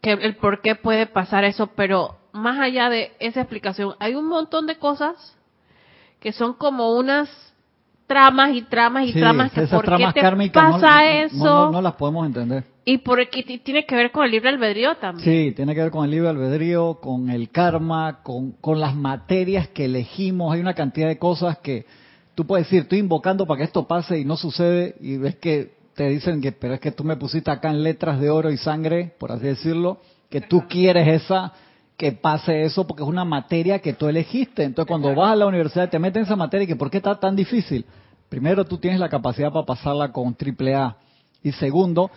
[0.00, 4.26] que el por qué puede pasar eso, pero más allá de esa explicación, hay un
[4.26, 5.36] montón de cosas
[6.20, 7.28] que son como unas
[8.08, 11.70] tramas y tramas y tramas que por qué te pasa eso.
[11.70, 12.64] no, las podemos entender.
[12.84, 15.24] Y porque tiene que ver con el libre albedrío también.
[15.24, 19.68] Sí tiene que ver con el libre albedrío con el karma con, con las materias
[19.68, 20.54] que elegimos.
[20.54, 21.84] Hay una cantidad de cosas que
[22.34, 25.76] tú puedes decir estoy invocando para que esto pase y no sucede y ves que
[25.94, 28.56] te dicen que pero es que tú me pusiste acá en letras de oro y
[28.56, 29.98] sangre por así decirlo
[30.30, 31.52] que tú quieres esa
[31.98, 34.62] que pase eso porque es una materia que tú elegiste.
[34.62, 37.18] Entonces, cuando vas a la universidad te meten esa materia y que ¿por qué está
[37.18, 37.84] tan difícil?
[38.28, 40.96] Primero, tú tienes la capacidad para pasarla con triple A.
[41.42, 42.10] Y segundo,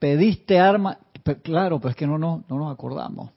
[0.00, 0.98] pediste arma.
[1.44, 3.30] Claro, pero es que no, no, no nos acordamos.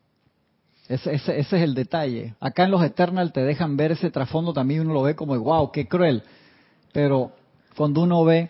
[0.90, 2.34] Ese, ese, ese, es el detalle.
[2.40, 5.72] Acá en los Eternal te dejan ver ese trasfondo también, uno lo ve como, wow,
[5.72, 6.24] qué cruel.
[6.94, 7.32] Pero
[7.78, 8.50] cuando uno ve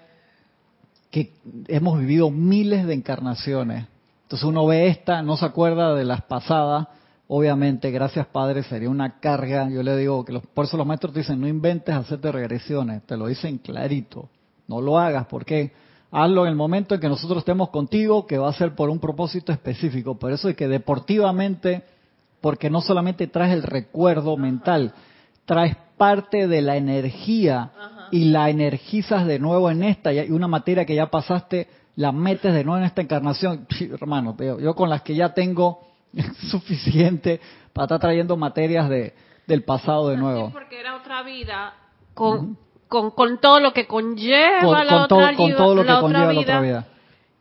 [1.09, 1.33] que
[1.67, 3.87] hemos vivido miles de encarnaciones,
[4.23, 6.87] entonces uno ve esta, no se acuerda de las pasadas,
[7.33, 9.69] obviamente, gracias Padre, sería una carga.
[9.69, 13.03] Yo le digo que los, por eso los maestros te dicen, no inventes hacerte regresiones,
[13.03, 14.27] te lo dicen clarito,
[14.67, 15.71] no lo hagas, porque
[16.11, 18.99] hazlo en el momento en que nosotros estemos contigo, que va a ser por un
[18.99, 20.19] propósito específico.
[20.19, 21.83] Por eso es que deportivamente,
[22.41, 24.93] porque no solamente traes el recuerdo mental,
[25.45, 27.71] traes parte de la energía
[28.11, 32.53] y la energizas de nuevo en esta, y una materia que ya pasaste, la metes
[32.53, 33.67] de nuevo en esta encarnación.
[33.79, 35.90] hermano, yo con las que ya tengo
[36.51, 37.39] suficiente
[37.73, 39.13] para estar trayendo materias de,
[39.47, 40.47] del pasado de nuevo.
[40.47, 41.73] Sí, porque era otra vida
[42.13, 46.39] con, con, con, todo lo que conlleva la, otra, con todo lo que conlleva la
[46.39, 46.87] otra vida.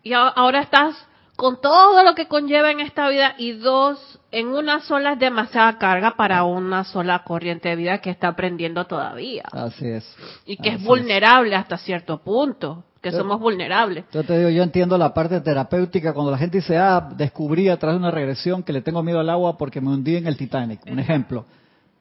[0.02, 1.06] Y ahora estás
[1.36, 5.78] con todo lo que conlleva en esta vida y dos, en una sola es demasiada
[5.78, 9.44] carga para una sola corriente de vida que está aprendiendo todavía.
[9.50, 10.16] Así es.
[10.44, 14.04] Y que es vulnerable hasta cierto punto que somos vulnerables.
[14.12, 17.78] Yo te digo, yo entiendo la parte terapéutica cuando la gente dice, ah, descubrí a
[17.78, 20.36] través de una regresión que le tengo miedo al agua porque me hundí en el
[20.36, 20.80] Titanic.
[20.86, 21.46] Un ejemplo.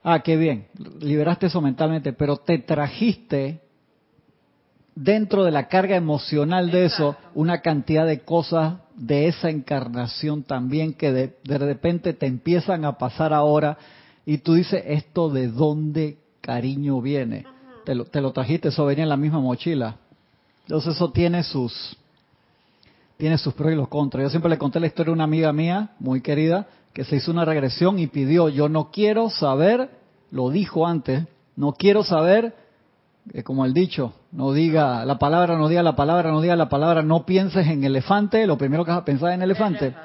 [0.03, 0.67] Ah, qué bien,
[0.99, 3.61] liberaste eso mentalmente, pero te trajiste
[4.95, 10.93] dentro de la carga emocional de eso una cantidad de cosas de esa encarnación también
[10.93, 13.77] que de, de repente te empiezan a pasar ahora
[14.25, 17.45] y tú dices, ¿esto de dónde cariño viene?
[17.85, 19.97] Te lo, te lo trajiste, eso venía en la misma mochila
[20.69, 21.97] entonces eso tiene sus,
[23.17, 24.25] tiene sus pros y los contras.
[24.25, 27.31] Yo siempre le conté la historia de una amiga mía, muy querida, que se hizo
[27.31, 29.89] una regresión y pidió, yo no quiero saber,
[30.29, 32.55] lo dijo antes, no quiero saber,
[33.33, 36.69] eh, como el dicho, no diga la palabra, no diga la palabra, no diga la
[36.69, 39.95] palabra, no pienses en elefante, lo primero que vas a pensar en elefante.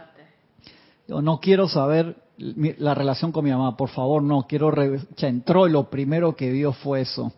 [1.06, 4.72] Yo no quiero saber la relación con mi mamá, por favor, no, quiero...
[5.18, 7.34] entró y lo primero que vio fue eso.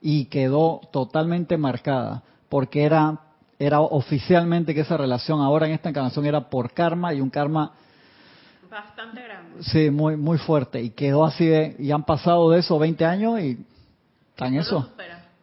[0.00, 3.18] Y quedó totalmente marcada porque era,
[3.58, 7.72] era oficialmente que esa relación ahora en esta encarnación era por karma y un karma
[8.68, 9.62] bastante grande.
[9.62, 13.40] Sí, muy muy fuerte y quedó así de, y han pasado de eso 20 años
[13.40, 13.58] y
[14.30, 14.90] están eso.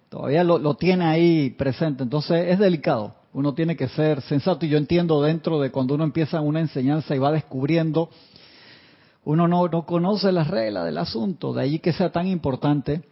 [0.10, 3.16] Todavía lo, lo tiene ahí presente, entonces es delicado.
[3.34, 7.16] Uno tiene que ser sensato y yo entiendo dentro de cuando uno empieza una enseñanza
[7.16, 8.10] y va descubriendo,
[9.26, 13.04] uno no, no conoce las reglas del asunto, de allí que sea tan importante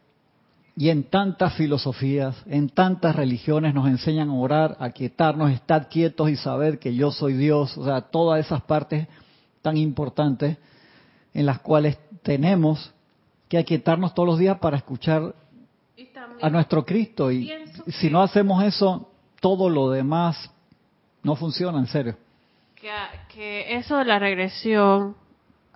[0.77, 6.29] y en tantas filosofías, en tantas religiones nos enseñan a orar, a quietarnos, estar quietos
[6.29, 7.77] y saber que yo soy Dios.
[7.77, 9.07] O sea, todas esas partes
[9.61, 10.57] tan importantes
[11.33, 12.93] en las cuales tenemos
[13.47, 15.33] que aquietarnos todos los días para escuchar
[16.41, 17.31] a nuestro Cristo.
[17.31, 17.49] Y
[17.87, 19.09] si no hacemos eso,
[19.39, 20.51] todo lo demás
[21.23, 22.17] no funciona, en serio.
[22.75, 22.91] Que,
[23.33, 25.15] que eso de la regresión,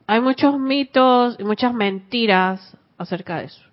[0.07, 3.68] hay muchos mitos y muchas mentiras acerca de eso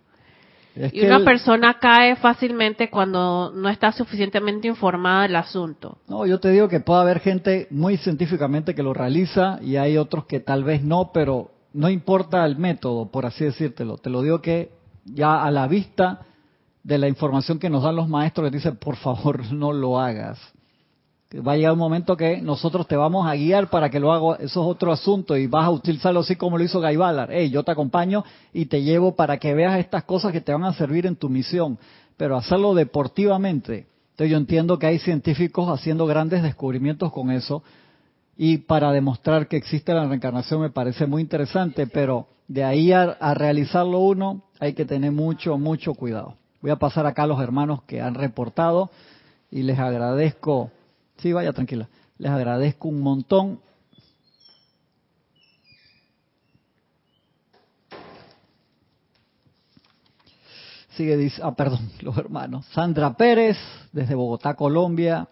[0.93, 5.99] y una persona cae fácilmente cuando no está suficientemente informada del asunto.
[6.09, 9.97] No, yo te digo que puede haber gente muy científicamente que lo realiza y hay
[9.97, 13.99] otros que tal vez no, pero no importa el método, por así decírtelo.
[13.99, 14.71] Te lo digo que
[15.05, 16.27] ya a la vista
[16.83, 20.39] de la información que nos dan los maestros, les dice, por favor, no lo hagas.
[21.35, 24.37] Va a llegar un momento que nosotros te vamos a guiar para que lo haga,
[24.37, 27.33] eso es otro asunto, y vas a utilizarlo así como lo hizo Guy Ballard.
[27.51, 30.73] Yo te acompaño y te llevo para que veas estas cosas que te van a
[30.75, 31.79] servir en tu misión,
[32.17, 33.87] pero hacerlo deportivamente.
[34.12, 37.62] Entonces yo entiendo que hay científicos haciendo grandes descubrimientos con eso,
[38.39, 43.03] y para demostrar que existe la reencarnación me parece muy interesante, pero de ahí a,
[43.03, 46.35] a realizarlo uno hay que tener mucho, mucho cuidado.
[46.62, 48.91] Voy a pasar acá a los hermanos que han reportado
[49.51, 50.71] y les agradezco
[51.19, 51.89] Sí, vaya tranquila.
[52.19, 53.61] Les agradezco un montón.
[60.91, 62.65] Sigue, dice, ah, perdón, los hermanos.
[62.73, 63.59] Sandra Pérez,
[63.93, 65.29] desde Bogotá, Colombia.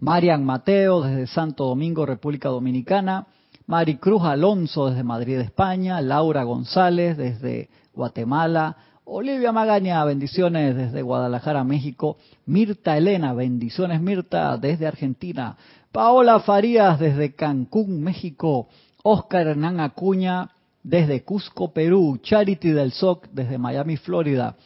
[0.00, 3.26] Marian Mateo, desde Santo Domingo, República Dominicana.
[3.66, 6.00] Mari Cruz Alonso, desde Madrid, España.
[6.00, 8.76] Laura González, desde Guatemala.
[9.10, 12.18] Olivia Magaña, bendiciones desde Guadalajara, México.
[12.44, 15.56] Mirta Elena, bendiciones Mirta desde Argentina.
[15.90, 18.68] Paola Farías desde Cancún, México.
[19.02, 20.50] Oscar Hernán Acuña
[20.82, 22.18] desde Cusco, Perú.
[22.22, 24.56] Charity del SOC desde Miami, Florida.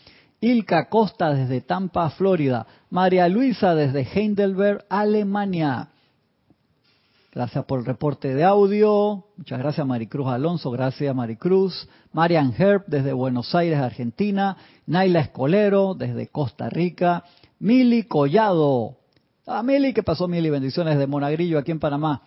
[0.40, 2.66] Ilka Costa desde Tampa, Florida.
[2.90, 5.91] María Luisa desde Heidelberg, Alemania.
[7.35, 9.25] Gracias por el reporte de audio.
[9.38, 10.71] Muchas gracias Maricruz Alonso.
[10.71, 11.88] Gracias Maricruz.
[12.12, 14.59] Marian Herb desde Buenos Aires, Argentina.
[14.85, 17.25] Naila Escolero desde Costa Rica.
[17.59, 18.99] Mili Collado.
[19.47, 20.51] Ah, Mili, ¿qué pasó Mili?
[20.51, 22.21] Bendiciones de Monagrillo aquí en Panamá.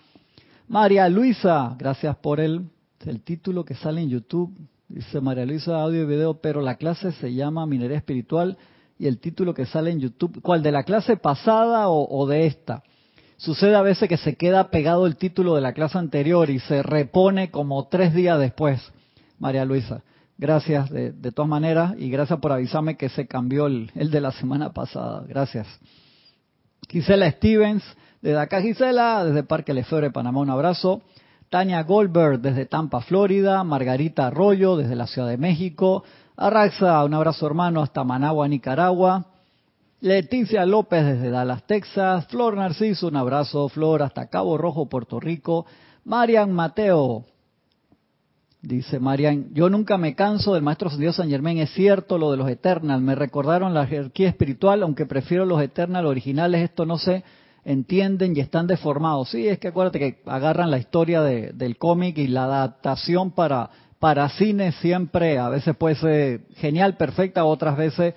[0.68, 2.68] María Luisa, gracias por el,
[3.06, 4.58] el título que sale en YouTube.
[4.88, 8.58] Dice María Luisa, audio y video, pero la clase se llama Minería Espiritual
[8.98, 10.64] y el título que sale en YouTube, ¿cuál?
[10.64, 12.82] ¿De la clase pasada o, o de esta?
[13.38, 16.82] Sucede a veces que se queda pegado el título de la clase anterior y se
[16.84, 18.82] repone como tres días después,
[19.40, 20.02] María Luisa.
[20.38, 24.32] Gracias de, todas maneras y gracias por avisarme que se cambió el, el, de la
[24.32, 25.24] semana pasada.
[25.28, 25.68] Gracias.
[26.90, 27.84] Gisela Stevens,
[28.22, 31.02] desde acá Gisela, desde Parque Lefebvre, Panamá, un abrazo.
[31.50, 33.64] Tania Goldberg, desde Tampa, Florida.
[33.64, 36.04] Margarita Arroyo, desde la Ciudad de México.
[36.36, 39.26] Arraxa, un abrazo hermano hasta Managua, Nicaragua.
[40.06, 42.28] Leticia López desde Dallas, Texas.
[42.28, 45.66] Flor Narciso, un abrazo, Flor, hasta Cabo Rojo, Puerto Rico.
[46.04, 47.26] Marian Mateo,
[48.62, 52.38] dice Marian, yo nunca me canso del Maestro Dios San Germán, es cierto lo de
[52.38, 57.24] los Eternal, me recordaron la jerarquía espiritual, aunque prefiero los Eternal originales, esto no se
[57.64, 59.30] entienden y están deformados.
[59.30, 64.30] Sí, es que acuérdate que agarran la historia del cómic y la adaptación para, para
[64.30, 68.14] cine siempre, a veces puede ser genial, perfecta, otras veces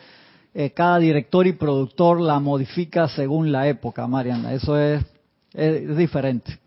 [0.61, 4.53] eh, cada director y productor la modifica según la época, Mariana.
[4.55, 5.05] Eso es,
[5.55, 6.59] es, diferente.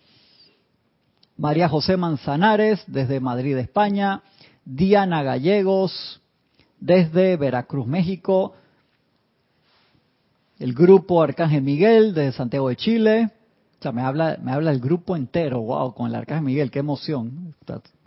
[1.35, 4.21] María José Manzanares, desde Madrid, España.
[4.63, 6.21] Diana Gallegos,
[6.79, 8.53] desde Veracruz, México.
[10.57, 13.29] El grupo Arcángel Miguel, desde Santiago de Chile.
[13.77, 16.79] O sea, me habla, me habla el grupo entero, wow, con el Arcángel Miguel, qué
[16.79, 17.55] emoción.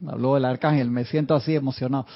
[0.07, 2.07] Habló del Arcángel, me siento así emocionado.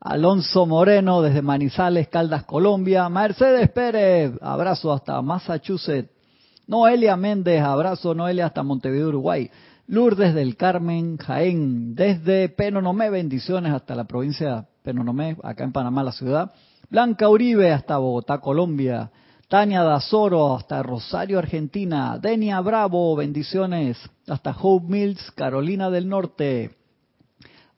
[0.00, 3.08] Alonso Moreno desde Manizales, Caldas, Colombia.
[3.08, 6.10] Mercedes Pérez, abrazo hasta Massachusetts.
[6.66, 9.50] Noelia Méndez, abrazo Noelia hasta Montevideo, Uruguay.
[9.88, 16.12] Lourdes del Carmen, Jaén, desde Penonomé, bendiciones hasta la provincia Penonomé, acá en Panamá, la
[16.12, 16.52] ciudad.
[16.90, 19.10] Blanca Uribe hasta Bogotá, Colombia.
[19.48, 22.18] Tania Dazoro hasta Rosario, Argentina.
[22.18, 26.77] Denia Bravo, bendiciones hasta Hope Mills, Carolina del Norte.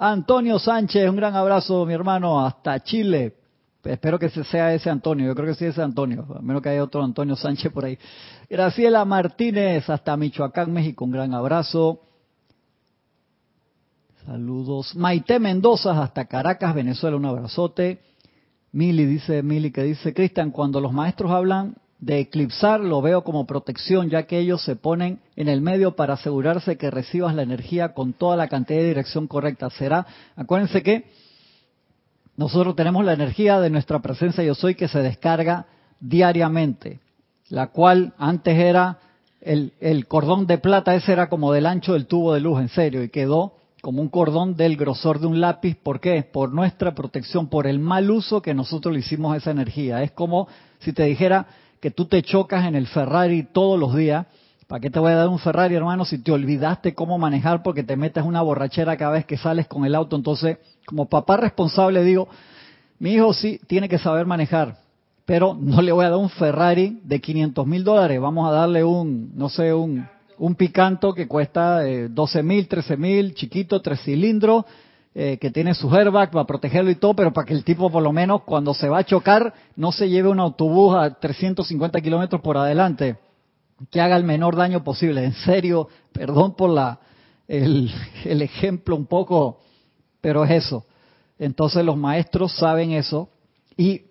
[0.02, 3.34] Antonio Sánchez, un gran abrazo, mi hermano, hasta Chile.
[3.84, 6.82] Espero que sea ese Antonio, yo creo que sí es Antonio, a menos que haya
[6.82, 7.98] otro Antonio Sánchez por ahí.
[8.48, 12.00] Graciela Martínez, hasta Michoacán, México, un gran abrazo.
[14.24, 14.96] Saludos.
[14.96, 18.00] Maite Mendoza, hasta Caracas, Venezuela, un abrazote.
[18.72, 23.46] Mili dice, Mili que dice, Cristian, cuando los maestros hablan de eclipsar lo veo como
[23.46, 27.92] protección, ya que ellos se ponen en el medio para asegurarse que recibas la energía
[27.92, 29.68] con toda la cantidad de dirección correcta.
[29.70, 31.04] Será, acuérdense que
[32.36, 35.66] nosotros tenemos la energía de nuestra presencia yo soy que se descarga
[36.00, 37.00] diariamente,
[37.50, 38.98] la cual antes era
[39.42, 43.02] el, cordón de plata, ese era como del ancho del tubo de luz, en serio,
[43.02, 45.76] y quedó como un cordón del grosor de un lápiz.
[45.76, 46.22] ¿Por qué?
[46.22, 50.02] Por nuestra protección, por el mal uso que nosotros le hicimos a esa energía.
[50.02, 50.48] Es como
[50.80, 51.46] si te dijera,
[51.80, 54.26] que tú te chocas en el Ferrari todos los días.
[54.66, 57.82] ¿Para qué te voy a dar un Ferrari, hermano, si te olvidaste cómo manejar porque
[57.82, 60.14] te metes una borrachera cada vez que sales con el auto?
[60.14, 62.28] Entonces, como papá responsable, digo,
[63.00, 64.76] mi hijo sí tiene que saber manejar,
[65.24, 68.20] pero no le voy a dar un Ferrari de 500 mil dólares.
[68.20, 70.06] Vamos a darle un, no sé, un,
[70.38, 74.66] un picanto que cuesta 12 eh, mil, 13 mil, chiquito, tres cilindros,
[75.12, 78.02] eh, que tiene su airbag para protegerlo y todo, pero para que el tipo por
[78.02, 82.40] lo menos cuando se va a chocar no se lleve un autobús a 350 kilómetros
[82.40, 83.16] por adelante.
[83.90, 85.24] que haga el menor daño posible.
[85.24, 87.00] En serio, perdón por la
[87.48, 87.90] el,
[88.24, 89.60] el ejemplo un poco,
[90.20, 90.86] pero es eso.
[91.40, 93.30] Entonces los maestros saben eso
[93.76, 94.02] y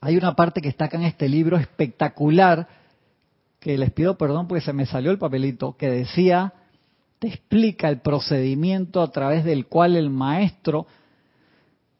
[0.00, 2.68] hay una parte que está en este libro espectacular
[3.58, 6.52] que les pido perdón porque se me salió el papelito que decía
[7.20, 10.86] te explica el procedimiento a través del cual el maestro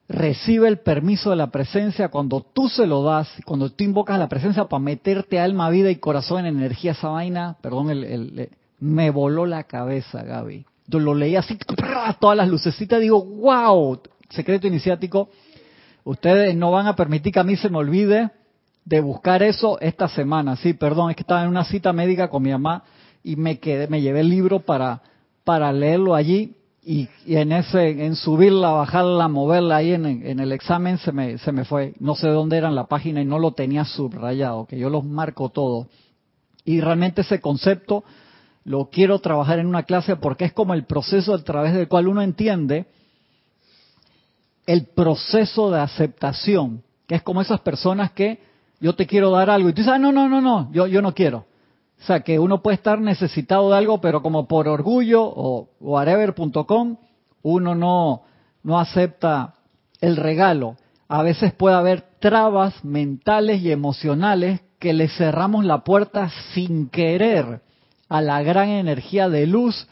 [0.08, 4.30] recibe el permiso de la presencia cuando tú se lo das, cuando tú invocas la
[4.30, 8.48] presencia para meterte alma, vida y corazón en energía, esa vaina, perdón, el,
[8.80, 10.64] me voló la cabeza, Gaby.
[10.86, 11.56] Yo lo leí así,
[12.18, 15.28] todas las lucecitas, digo, wow, secreto iniciático,
[16.02, 18.30] ustedes no van a permitir que a mí se me olvide
[18.86, 20.56] de buscar eso esta semana.
[20.56, 22.84] Sí, perdón, es que estaba en una cita médica con mi mamá
[23.22, 25.02] y me quedé, me llevé el libro para,
[25.50, 30.96] para leerlo allí y, en ese en subirla, bajarla, moverla ahí en, en, el examen
[30.98, 31.92] se me, se me fue.
[31.98, 35.04] No sé dónde era en la página y no lo tenía subrayado, que yo los
[35.04, 35.88] marco todo.
[36.64, 38.04] Y realmente ese concepto
[38.62, 42.06] lo quiero trabajar en una clase porque es como el proceso a través del cual
[42.06, 42.86] uno entiende
[44.66, 48.38] el proceso de aceptación, que es como esas personas que
[48.78, 51.02] yo te quiero dar algo y tú dices, ah, no, no, no, no, yo, yo
[51.02, 51.49] no quiero.
[52.00, 56.96] O sea, que uno puede estar necesitado de algo, pero como por orgullo o whatever.com,
[57.42, 58.22] uno no,
[58.62, 59.54] no acepta
[60.00, 60.76] el regalo.
[61.08, 67.60] A veces puede haber trabas mentales y emocionales que le cerramos la puerta sin querer
[68.08, 69.86] a la gran energía de luz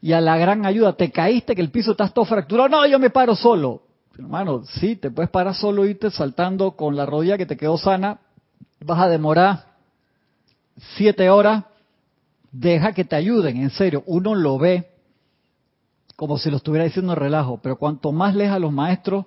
[0.00, 0.94] y a la gran ayuda.
[0.94, 2.70] Te caíste, que el piso está todo fracturado.
[2.70, 3.82] No, yo me paro solo.
[4.18, 8.20] Hermano, sí, te puedes parar solo irte saltando con la rodilla que te quedó sana.
[8.80, 9.71] Vas a demorar
[10.96, 11.64] siete horas,
[12.50, 14.02] deja que te ayuden, en serio.
[14.06, 14.88] Uno lo ve
[16.16, 19.24] como si lo estuviera diciendo en relajo, pero cuanto más leja a los maestros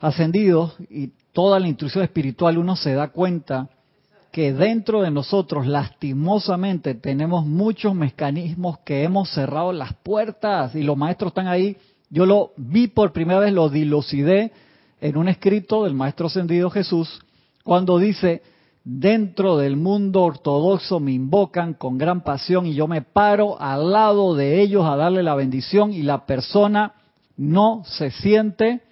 [0.00, 3.68] ascendidos y toda la instrucción espiritual, uno se da cuenta
[4.32, 10.96] que dentro de nosotros, lastimosamente, tenemos muchos mecanismos que hemos cerrado las puertas y los
[10.96, 11.76] maestros están ahí.
[12.10, 14.52] Yo lo vi por primera vez, lo dilucidé
[15.00, 17.20] en un escrito del maestro ascendido Jesús,
[17.62, 18.42] cuando dice,
[18.88, 24.36] dentro del mundo ortodoxo me invocan con gran pasión y yo me paro al lado
[24.36, 26.94] de ellos a darle la bendición y la persona
[27.36, 28.82] no se siente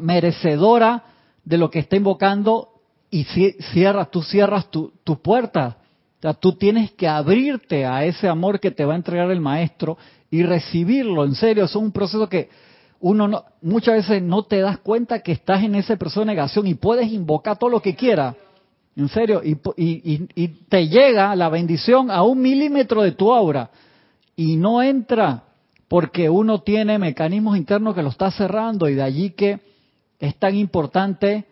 [0.00, 1.04] merecedora
[1.44, 2.70] de lo que está invocando
[3.10, 3.26] y
[3.72, 5.76] cierras, tú cierras tu, tu puerta.
[6.18, 9.40] O sea, tú tienes que abrirte a ese amor que te va a entregar el
[9.40, 9.98] maestro
[10.32, 11.24] y recibirlo.
[11.24, 12.50] En serio, es un proceso que
[12.98, 16.66] uno no, muchas veces no te das cuenta que estás en ese proceso de negación
[16.66, 18.34] y puedes invocar todo lo que quieras
[19.02, 23.70] en serio, y, te llega la bendición a un milímetro de tu aura
[24.34, 25.44] y no entra
[25.86, 29.60] porque uno tiene mecanismos internos que lo está cerrando y de allí que
[30.18, 31.44] es tan importante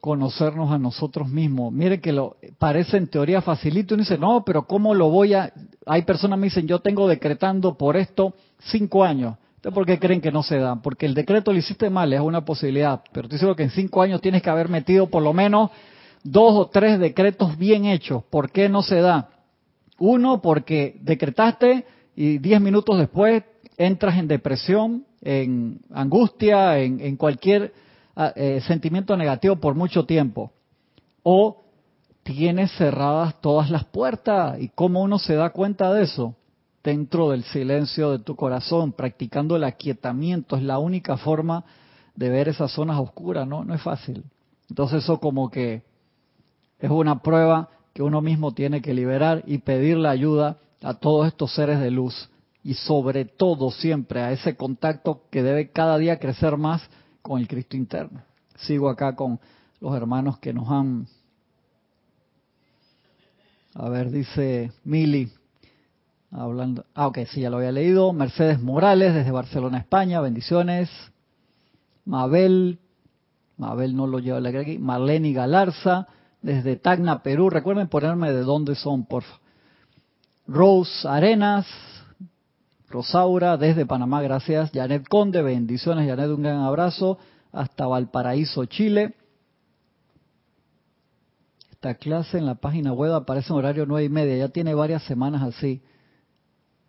[0.00, 1.72] conocernos a nosotros mismos.
[1.72, 5.34] Mire que lo parece en teoría facilito y uno dice, no, pero ¿cómo lo voy
[5.34, 5.52] a...?
[5.84, 9.36] Hay personas que me dicen, yo tengo decretando por esto cinco años.
[9.62, 10.76] ¿Por qué creen que no se da?
[10.76, 14.02] Porque el decreto lo hiciste mal, es una posibilidad, pero te digo que en cinco
[14.02, 15.70] años tienes que haber metido por lo menos
[16.22, 18.22] dos o tres decretos bien hechos.
[18.24, 19.30] ¿Por qué no se da?
[19.98, 21.84] Uno, porque decretaste
[22.16, 23.44] y diez minutos después
[23.76, 27.72] entras en depresión, en angustia, en, cualquier
[28.16, 30.52] ah, eh, sentimiento negativo por mucho tiempo.
[31.22, 31.62] O
[32.22, 34.60] tienes cerradas todas las puertas.
[34.60, 36.34] ¿Y cómo uno se da cuenta de eso?
[36.82, 40.56] Dentro del silencio de tu corazón, practicando el aquietamiento.
[40.56, 41.64] Es la única forma
[42.16, 43.64] de ver esas zonas oscuras, ¿no?
[43.64, 44.24] No es fácil.
[44.68, 45.82] Entonces eso como que
[46.82, 51.54] es una prueba que uno mismo tiene que liberar y pedirle ayuda a todos estos
[51.54, 52.28] seres de luz
[52.64, 56.82] y sobre todo siempre a ese contacto que debe cada día crecer más
[57.22, 58.22] con el Cristo interno.
[58.56, 59.38] Sigo acá con
[59.80, 61.06] los hermanos que nos han...
[63.74, 65.30] A ver, dice Mili,
[66.32, 66.84] hablando...
[66.94, 68.12] Ah, ok, sí, ya lo había leído.
[68.12, 70.90] Mercedes Morales desde Barcelona, España, bendiciones.
[72.04, 72.80] Mabel,
[73.56, 74.78] Mabel no lo lleva la aquí.
[74.78, 76.08] Marlene Galarza,
[76.42, 77.48] desde Tacna, Perú.
[77.48, 79.42] Recuerden ponerme de dónde son, por favor.
[80.46, 81.66] Rose Arenas,
[82.88, 84.70] Rosaura, desde Panamá, gracias.
[84.74, 87.18] Janet Conde, bendiciones, Janet, un gran abrazo.
[87.52, 89.14] Hasta Valparaíso, Chile.
[91.70, 95.02] Esta clase en la página web aparece en horario nueve y media, ya tiene varias
[95.04, 95.82] semanas así.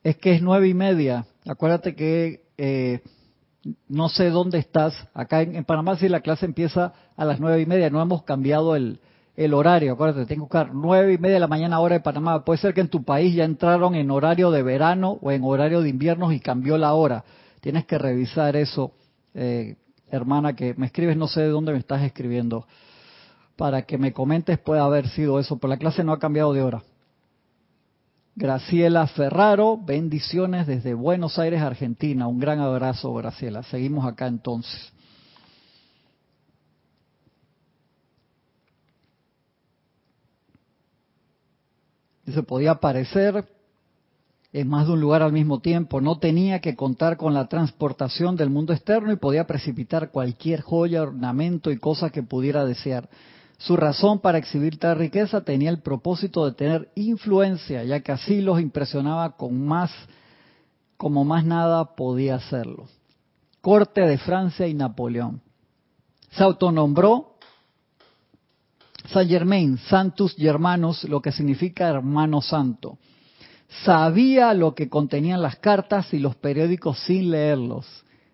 [0.03, 1.25] Es que es nueve y media.
[1.47, 3.01] Acuérdate que eh,
[3.87, 4.93] no sé dónde estás.
[5.13, 7.89] Acá en, en Panamá sí la clase empieza a las nueve y media.
[7.89, 8.99] No hemos cambiado el,
[9.35, 12.45] el horario, acuérdate, tengo que buscar nueve y media de la mañana hora de Panamá.
[12.45, 15.81] Puede ser que en tu país ya entraron en horario de verano o en horario
[15.81, 17.23] de invierno y cambió la hora.
[17.59, 18.91] Tienes que revisar eso,
[19.33, 19.75] eh,
[20.11, 22.67] hermana, que me escribes, no sé de dónde me estás escribiendo,
[23.55, 26.61] para que me comentes puede haber sido eso, pero la clase no ha cambiado de
[26.61, 26.83] hora.
[28.35, 32.27] Graciela Ferraro, bendiciones desde Buenos Aires, Argentina.
[32.27, 33.63] Un gran abrazo, Graciela.
[33.63, 34.92] Seguimos acá entonces.
[42.25, 43.45] Se podía aparecer
[44.53, 48.35] en más de un lugar al mismo tiempo, no tenía que contar con la transportación
[48.35, 53.09] del mundo externo y podía precipitar cualquier joya, ornamento y cosa que pudiera desear.
[53.57, 58.41] Su razón para exhibir tal riqueza tenía el propósito de tener influencia, ya que así
[58.41, 59.91] los impresionaba con más,
[60.97, 62.87] como más nada podía hacerlo.
[63.61, 65.41] Corte de Francia y Napoleón.
[66.31, 67.32] Se autonombró
[69.11, 72.97] Saint Germain, Santus Germanus, lo que significa hermano santo
[73.83, 77.87] sabía lo que contenían las cartas y los periódicos sin leerlos.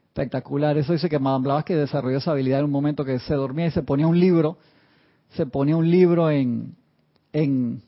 [0.07, 0.77] Espectacular.
[0.77, 3.71] Eso dice que Madame que desarrolló esa habilidad en un momento que se dormía y
[3.71, 4.57] se ponía un libro,
[5.29, 6.75] se ponía un libro en,
[7.31, 7.81] en,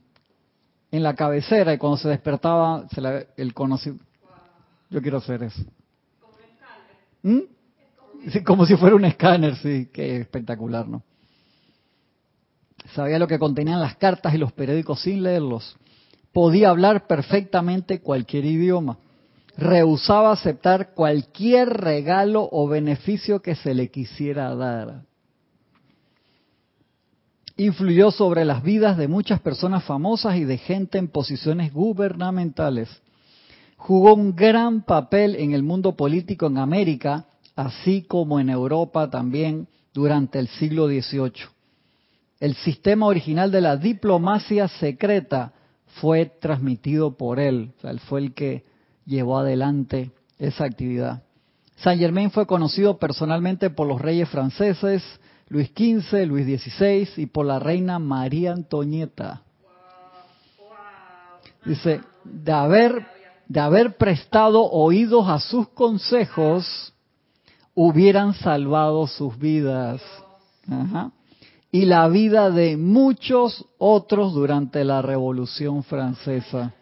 [0.91, 3.97] en la cabecera y cuando se despertaba se la, el conocido.
[4.89, 5.61] Yo quiero hacer eso.
[7.23, 7.39] ¿Mm?
[8.45, 11.03] Como si fuera un escáner, sí, qué espectacular, ¿no?
[12.95, 15.77] Sabía lo que contenían las cartas y los periódicos sin leerlos
[16.31, 18.97] podía hablar perfectamente cualquier idioma.
[19.57, 25.03] Rehusaba aceptar cualquier regalo o beneficio que se le quisiera dar.
[27.57, 32.89] Influyó sobre las vidas de muchas personas famosas y de gente en posiciones gubernamentales.
[33.75, 37.25] Jugó un gran papel en el mundo político en América,
[37.55, 41.60] así como en Europa también durante el siglo XVIII.
[42.41, 45.53] El sistema original de la diplomacia secreta
[46.01, 48.65] fue transmitido por él, o sea, él fue el que
[49.05, 51.21] llevó adelante esa actividad.
[51.75, 55.03] Saint Germain fue conocido personalmente por los reyes franceses,
[55.49, 59.43] Luis XV, Luis XVI y por la reina María Antonieta.
[61.63, 63.05] Dice, de haber,
[63.47, 66.91] de haber prestado oídos a sus consejos,
[67.75, 70.01] hubieran salvado sus vidas.
[70.67, 71.11] Ajá
[71.71, 76.73] y la vida de muchos otros durante la Revolución Francesa.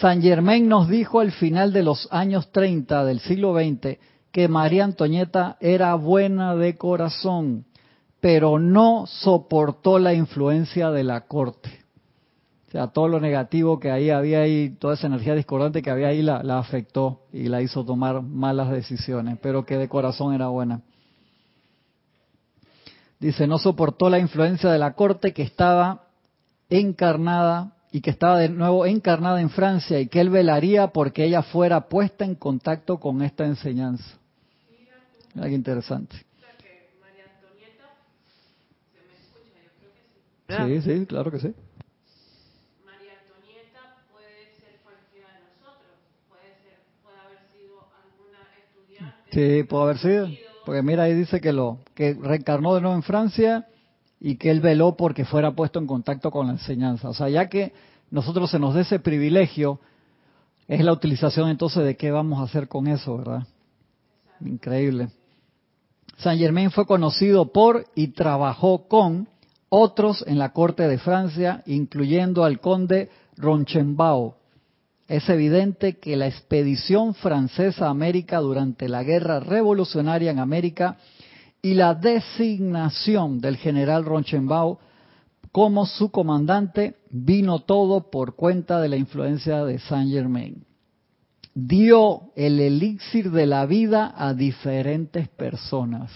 [0.00, 3.98] Saint Germain nos dijo al final de los años 30 del siglo XX
[4.32, 7.66] que María Antonieta era buena de corazón,
[8.20, 11.70] pero no soportó la influencia de la corte.
[12.68, 16.08] O sea, todo lo negativo que ahí había ahí, toda esa energía discordante que había
[16.08, 20.80] ahí la afectó y la hizo tomar malas decisiones, pero que de corazón era buena.
[23.22, 26.08] Dice, no soportó la influencia de la corte que estaba
[26.68, 31.44] encarnada y que estaba de nuevo encarnada en Francia y que él velaría porque ella
[31.44, 34.18] fuera puesta en contacto con esta enseñanza.
[35.34, 36.16] Mira qué interesante.
[40.48, 41.54] Sí, sí, claro que sí.
[42.84, 45.94] María Antonieta puede ser cualquiera de nosotros,
[46.28, 49.14] puede, ser, puede haber sido alguna estudiante.
[49.30, 50.51] Sí, puede haber sido.
[50.64, 53.66] Porque mira, ahí dice que lo que reencarnó de nuevo en Francia
[54.20, 57.08] y que él veló porque fuera puesto en contacto con la enseñanza.
[57.08, 57.72] O sea, ya que
[58.10, 59.80] nosotros se nos dé ese privilegio,
[60.68, 63.46] es la utilización entonces de qué vamos a hacer con eso, ¿verdad?
[64.40, 65.08] Increíble.
[66.18, 69.28] Saint Germain fue conocido por y trabajó con
[69.68, 74.36] otros en la corte de Francia, incluyendo al conde Ronchenbao,
[75.12, 80.96] es evidente que la expedición francesa a América durante la guerra revolucionaria en América
[81.60, 84.78] y la designación del general Ronchenbao
[85.52, 90.64] como su comandante vino todo por cuenta de la influencia de Saint Germain.
[91.54, 96.10] Dio el elixir de la vida a diferentes personas.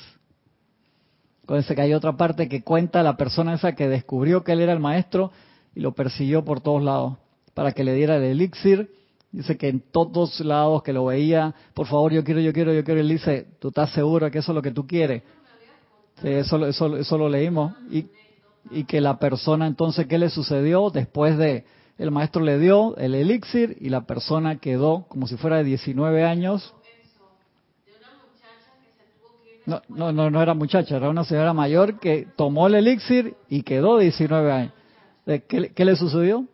[1.42, 4.72] Acuérdense que hay otra parte que cuenta la persona esa que descubrió que él era
[4.72, 5.32] el maestro
[5.74, 7.18] y lo persiguió por todos lados
[7.56, 8.90] para que le diera el elixir.
[9.32, 12.84] Dice que en todos lados que lo veía, por favor, yo quiero, yo quiero, yo
[12.84, 13.00] quiero.
[13.00, 15.22] Él dice, ¿tú estás seguro que eso es lo que tú quieres?
[16.22, 17.72] eso, eso, lo leímos.
[17.90, 18.08] Y,
[18.70, 20.90] y que la persona entonces, ¿qué le sucedió?
[20.90, 21.64] Después de,
[21.96, 26.24] el maestro le dio el elixir y la persona quedó como si fuera de 19
[26.24, 26.74] años.
[29.64, 33.62] No, no, no, no era muchacha, era una señora mayor que tomó el elixir y
[33.62, 34.72] quedó de 19 años.
[35.24, 36.46] ¿Qué, qué le sucedió?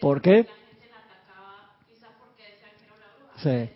[0.00, 0.46] ¿Por qué?
[3.42, 3.70] Sí.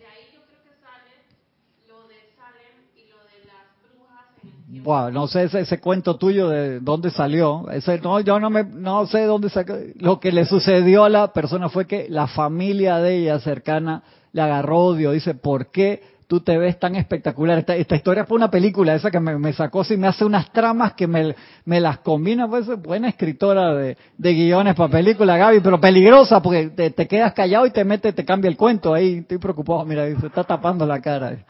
[4.81, 7.69] Wow, no sé ese, ese, cuento tuyo de dónde salió.
[7.69, 9.75] Ese, no, yo no me, no sé dónde sacó.
[9.95, 14.41] Lo que le sucedió a la persona fue que la familia de ella cercana le
[14.41, 15.11] agarró odio.
[15.11, 17.59] Dice, ¿por qué tú te ves tan espectacular.
[17.59, 20.93] Esta, esta historia fue una película, esa que me, sacó, si me hace unas tramas
[20.93, 25.79] que me, me las combina, pues buena escritora de, de guiones para película, Gaby, pero
[25.79, 29.85] peligrosa porque te, quedas callado y te mete, te cambia el cuento ahí, estoy preocupado,
[29.85, 31.45] mira, se está tapando la cara.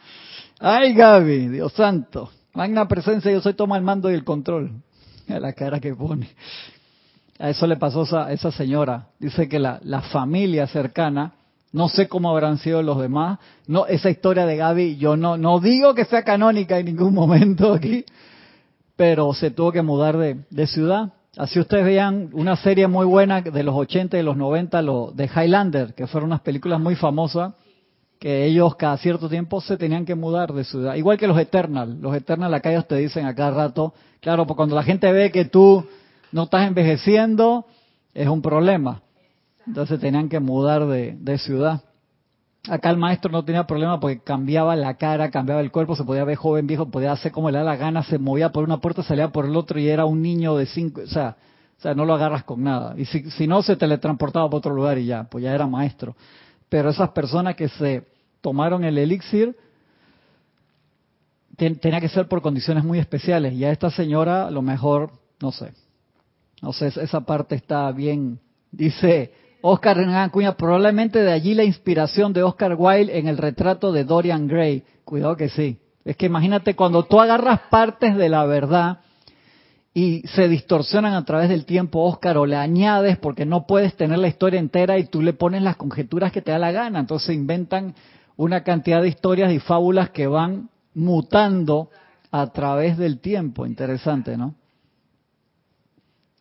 [0.60, 4.72] Ay, Gaby, Dios santo, magna presencia, yo soy toma el mando y el control.
[5.30, 6.30] A la cara que pone.
[7.40, 9.08] A eso le pasó a esa señora.
[9.20, 11.34] Dice que la, la familia cercana,
[11.74, 13.40] no sé cómo habrán sido los demás.
[13.68, 17.74] No, esa historia de Gaby, yo no, no digo que sea canónica en ningún momento
[17.74, 18.06] aquí,
[18.96, 21.14] pero se tuvo que mudar de, ciudad.
[21.36, 25.26] Así ustedes vean una serie muy buena de los 80 y los 90, lo, de
[25.26, 27.54] Highlander, que fueron unas películas muy famosas,
[28.20, 30.94] que ellos cada cierto tiempo se tenían que mudar de ciudad.
[30.94, 32.00] Igual que los Eternal.
[32.00, 35.32] Los Eternal acá ellos te dicen a cada rato, claro, porque cuando la gente ve
[35.32, 35.84] que tú
[36.32, 37.66] no estás envejeciendo,
[38.14, 39.03] es un problema.
[39.66, 41.82] Entonces tenían que mudar de, ciudad.
[42.70, 46.24] Acá el maestro no tenía problema porque cambiaba la cara, cambiaba el cuerpo, se podía
[46.24, 49.03] ver joven, viejo, podía hacer como le da la gana, se movía por una puerta,
[49.03, 51.36] salía por el otro y era un niño de cinco, o sea,
[51.78, 52.93] o sea no lo agarras con nada.
[52.97, 56.16] Y si, si no, se teletransportaba para otro lugar y ya, pues ya era maestro.
[56.70, 58.05] Pero esas personas que se
[58.41, 59.55] tomaron el elixir,
[61.55, 63.53] tenía que ser por condiciones muy especiales.
[63.53, 65.11] Y a esta señora, a lo mejor,
[65.41, 65.74] no sé,
[66.61, 68.39] no sé, esa parte está bien.
[68.72, 69.34] Dice
[69.66, 74.03] Oscar Renan Cuña, probablemente de allí la inspiración de Oscar Wilde en el retrato de
[74.03, 74.84] Dorian Gray.
[75.05, 75.80] Cuidado que sí.
[76.03, 78.99] Es que imagínate cuando tú agarras partes de la verdad
[79.93, 84.20] y se distorsionan a través del tiempo, Oscar, o le añades porque no puedes tener
[84.20, 86.99] la historia entera y tú le pones las conjeturas que te da la gana.
[86.99, 87.95] Entonces inventan
[88.36, 91.89] una cantidad de historias y fábulas que van mutando
[92.32, 93.66] a través del tiempo.
[93.66, 94.55] Interesante, ¿no?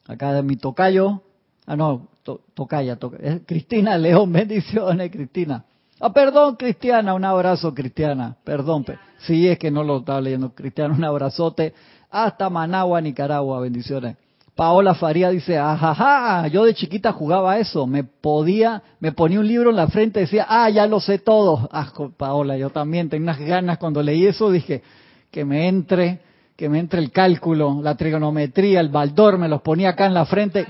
[0.09, 1.23] acá de mi tocayo,
[1.67, 2.99] ah no, tocaya,
[3.47, 5.65] Cristina León, bendiciones Cristina.
[6.01, 8.85] Ah, perdón Cristiana, un abrazo Cristiana, perdón,
[9.19, 11.75] sí es que no lo estaba leyendo, Cristiana, un abrazote,
[12.11, 14.17] hasta Managua, Nicaragua, bendiciones.
[14.55, 19.71] Paola Faría dice, ajaja, yo de chiquita jugaba eso, me podía, me ponía un libro
[19.71, 21.71] en la frente y decía, ah, ya lo sé todo.
[21.73, 23.79] Ah, Paola, yo también tenía unas ganas.
[23.79, 24.83] Cuando leí eso, dije,
[25.31, 26.21] que me entre
[26.55, 30.27] que me entre el cálculo, la trigonometría, el baldor, me los ponía acá en la
[30.27, 30.67] frente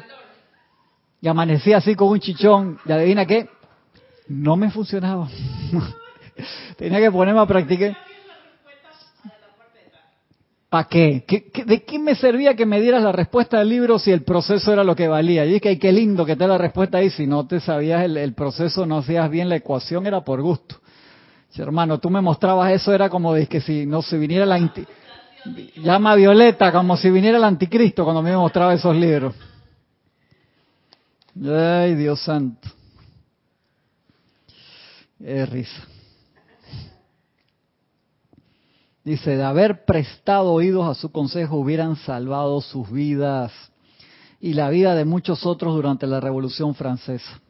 [1.23, 2.79] y amanecía así con un chichón.
[2.85, 3.49] ¿Y adivina qué?
[4.27, 5.29] No me funcionaba.
[6.77, 7.97] Tenía que ponerme a practicar.
[10.69, 11.25] ¿Para qué?
[11.65, 14.83] de qué me servía que me dieras la respuesta del libro si el proceso era
[14.83, 15.45] lo que valía?
[15.47, 17.11] Y es que ay, qué lindo que te la respuesta ahí.
[17.11, 20.77] Si no te sabías el, proceso, no hacías bien la ecuación, era por gusto.
[21.57, 24.73] hermano, tú me mostrabas eso, era como de que si no se viniera la
[25.77, 29.35] llama Violeta como si viniera el anticristo cuando me mostraba esos libros.
[31.41, 32.69] Ay, Dios santo.
[35.19, 35.87] Risa.
[39.05, 43.53] Dice, de haber prestado oídos a su consejo hubieran salvado sus vidas
[44.41, 47.41] y la vida de muchos otros durante la Revolución Francesa.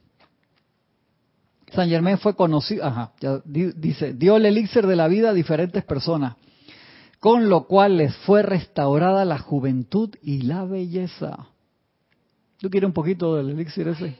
[1.72, 3.12] San Germán fue conocido, ajá,
[3.44, 6.36] dice, dio el elixir de la vida a diferentes personas
[7.22, 11.46] con lo cual les fue restaurada la juventud y la belleza.
[12.62, 14.14] ¿Tú quieres un poquito del elixir ese?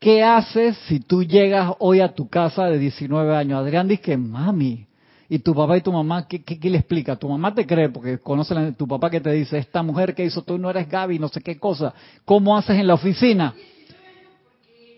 [0.00, 3.60] ¿Qué haces si tú llegas hoy a tu casa de 19 años?
[3.60, 4.84] Adrián dice mami,
[5.28, 7.14] y tu papá y tu mamá, ¿qué, le explica?
[7.14, 10.24] Tu mamá te cree porque conoce a tu papá que te dice, esta mujer que
[10.24, 11.94] hizo tú no eres Gaby, no sé qué cosa.
[12.24, 13.54] ¿Cómo haces en la oficina?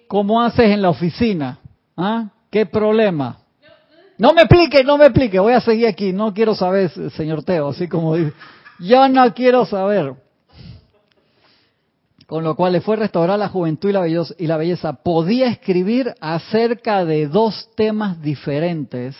[0.08, 1.58] ¿Cómo haces en la oficina?
[1.98, 2.30] ¿Ah?
[2.50, 3.40] ¿Qué problema?
[4.16, 7.68] No me explique, no me explique, voy a seguir aquí, no quiero saber, señor Teo,
[7.68, 8.32] así como dice,
[8.80, 10.25] yo no quiero saber.
[12.26, 13.92] Con lo cual le fue restaurar la juventud y
[14.46, 14.92] la, belleza.
[14.94, 19.16] Podía escribir acerca de dos temas diferentes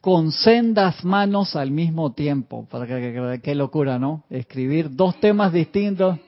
[0.00, 2.66] con sendas manos al mismo tiempo.
[2.70, 2.86] Para
[3.40, 4.24] qué locura, ¿no?
[4.30, 6.18] Escribir dos temas distintos.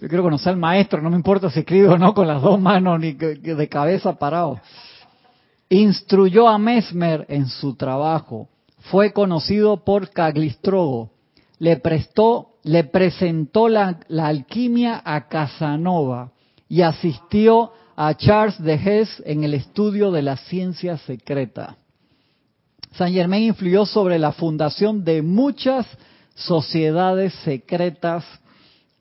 [0.00, 2.58] Yo quiero conocer al maestro, no me importa si escribe o no con las dos
[2.58, 4.58] manos ni de cabeza parado.
[5.72, 8.48] Instruyó a Mesmer en su trabajo.
[8.90, 11.12] Fue conocido por Caglistrogo.
[11.60, 16.32] Le prestó, le presentó la, alquimia a Casanova
[16.68, 21.76] y asistió a Charles de Hess en el estudio de la ciencia secreta.
[22.94, 25.86] Saint Germain influyó sobre la fundación de muchas
[26.34, 28.24] sociedades secretas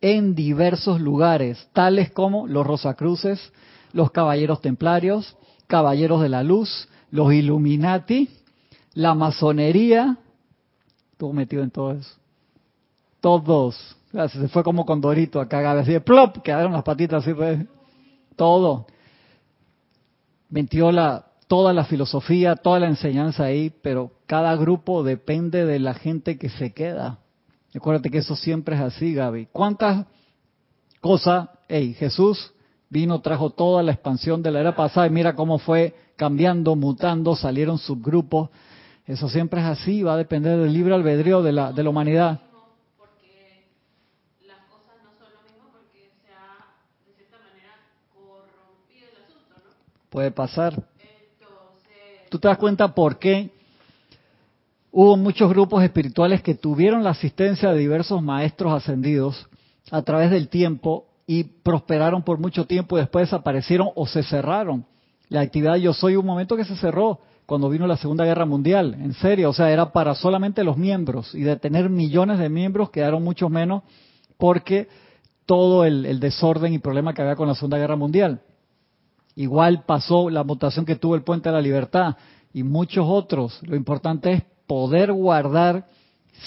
[0.01, 3.51] en diversos lugares, tales como los Rosacruces,
[3.91, 5.35] los Caballeros Templarios,
[5.69, 8.27] Caballeros de la Luz, los Illuminati,
[8.95, 10.17] la masonería,
[11.11, 12.17] estuvo metido en todo eso.
[13.21, 13.95] Todos.
[14.11, 17.67] Se fue como con Dorito acá, así de plop, quedaron las patitas así, pues.
[18.35, 18.87] Todo.
[20.49, 25.93] Metió la, toda la filosofía, toda la enseñanza ahí, pero cada grupo depende de la
[25.93, 27.19] gente que se queda.
[27.75, 29.49] Acuérdate que eso siempre es así, Gaby.
[29.51, 30.07] ¿Cuántas
[30.99, 32.55] cosas, hey, Jesús
[32.89, 37.35] vino, trajo toda la expansión de la era pasada y mira cómo fue cambiando, mutando,
[37.35, 38.49] salieron subgrupos.
[39.05, 42.39] Eso siempre es así, va a depender del libre albedrío de la, de la humanidad.
[50.09, 50.73] Puede pasar.
[52.29, 53.51] ¿Tú te das cuenta por qué
[54.91, 59.47] hubo muchos grupos espirituales que tuvieron la asistencia de diversos maestros ascendidos
[59.91, 64.83] a través del tiempo y prosperaron por mucho tiempo y después desaparecieron o se cerraron?
[65.27, 68.95] La actividad Yo Soy un momento que se cerró cuando vino la Segunda Guerra Mundial,
[68.95, 72.89] en serio, o sea, era para solamente los miembros y de tener millones de miembros
[72.89, 73.83] quedaron muchos menos
[74.37, 74.87] porque
[75.45, 78.41] todo el, desorden y problema que había con la Segunda Guerra Mundial.
[79.35, 82.15] Igual pasó la mutación que tuvo el Puente de la Libertad
[82.53, 83.59] y muchos otros.
[83.61, 85.85] Lo importante es poder guardar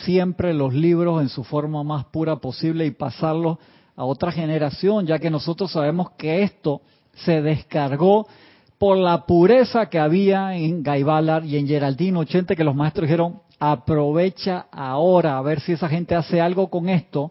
[0.04, 3.58] siempre los libros en su forma más pura posible y pasarlos
[3.96, 6.80] a otra generación, ya que nosotros sabemos que esto
[7.14, 8.26] se descargó
[8.78, 13.06] por la pureza que había en Guy Ballard y en Geraldine 80, que los maestros
[13.06, 17.30] dijeron, aprovecha ahora a ver si esa gente hace algo con esto,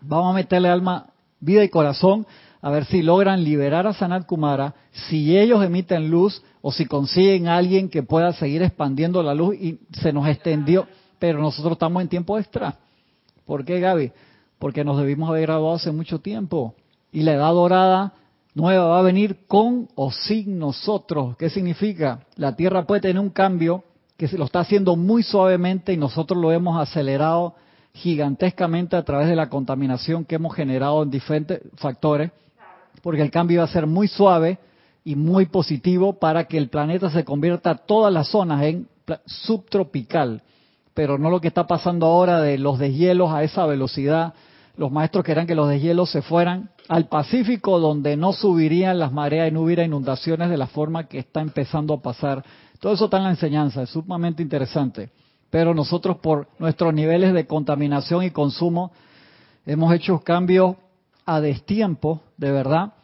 [0.00, 1.06] vamos a meterle alma,
[1.40, 2.26] vida y corazón
[2.62, 7.48] a ver si logran liberar a Sanat Kumara, si ellos emiten luz o si consiguen
[7.48, 10.86] alguien que pueda seguir expandiendo la luz y se nos extendió,
[11.18, 12.76] pero nosotros estamos en tiempo extra.
[13.44, 14.12] ¿Por qué, Gaby?
[14.62, 16.76] Porque nos debimos haber graduado hace mucho tiempo
[17.10, 18.12] y la edad dorada
[18.54, 21.36] nueva va a venir con o sin nosotros.
[21.36, 22.20] ¿Qué significa?
[22.36, 23.82] La Tierra puede tener un cambio
[24.16, 27.56] que se lo está haciendo muy suavemente y nosotros lo hemos acelerado
[27.92, 32.30] gigantescamente a través de la contaminación que hemos generado en diferentes factores
[33.02, 34.60] porque el cambio va a ser muy suave
[35.04, 38.86] y muy positivo para que el planeta se convierta todas las zonas en
[39.26, 40.42] subtropical,
[40.94, 44.34] pero no lo que está pasando ahora de los deshielos a esa velocidad.
[44.76, 49.48] Los maestros querían que los deshielos se fueran al Pacífico, donde no subirían las mareas
[49.48, 52.44] y no hubiera inundaciones de la forma que está empezando a pasar.
[52.80, 55.10] Todo eso está en la enseñanza, es sumamente interesante.
[55.50, 58.92] Pero nosotros, por nuestros niveles de contaminación y consumo,
[59.66, 60.76] hemos hecho cambios
[61.26, 62.94] a destiempo, de verdad,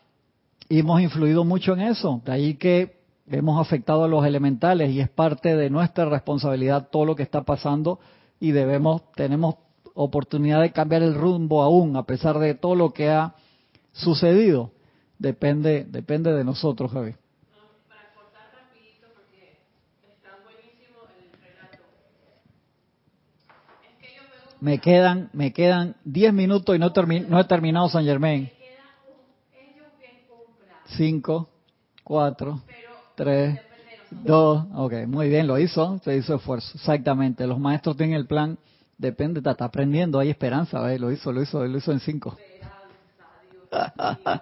[0.69, 2.23] y hemos influido mucho en eso.
[2.25, 2.99] De ahí que
[3.31, 7.43] hemos afectado a los elementales y es parte de nuestra responsabilidad todo lo que está
[7.43, 8.01] pasando
[8.41, 9.57] y debemos, tenemos
[10.01, 13.35] oportunidad de cambiar el rumbo aún, a pesar de todo lo que ha
[13.93, 14.71] sucedido.
[15.19, 17.15] Depende, depende de nosotros, Javi.
[24.61, 26.93] Me quedan, me quedan 10 minutos y no,
[27.29, 28.51] no he terminado San Germain.
[30.97, 31.49] 5,
[32.03, 32.61] 4,
[33.15, 33.61] 3,
[34.11, 34.67] 2.
[34.75, 36.73] Ok, muy bien, lo hizo, se hizo esfuerzo.
[36.77, 38.59] Exactamente, los maestros tienen el plan,
[38.99, 42.37] depende, está, aprendiendo, hay esperanza, lo hizo, lo hizo, lo hizo en 5.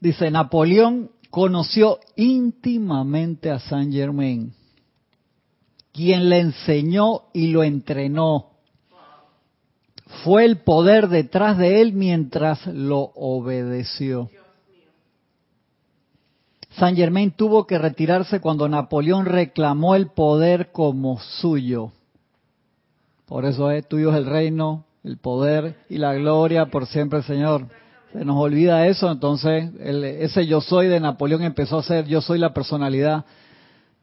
[0.00, 4.54] Dice, Napoleón conoció íntimamente a Saint Germain
[5.92, 8.46] quien le enseñó y lo entrenó.
[10.24, 14.30] Fue el poder detrás de él mientras lo obedeció.
[16.70, 21.92] Saint Germain tuvo que retirarse cuando Napoleón reclamó el poder como suyo.
[23.30, 27.68] Por eso es tuyo es el reino, el poder y la gloria por siempre, Señor.
[28.12, 32.40] Se nos olvida eso, entonces ese yo soy de Napoleón empezó a ser yo soy
[32.40, 33.24] la personalidad.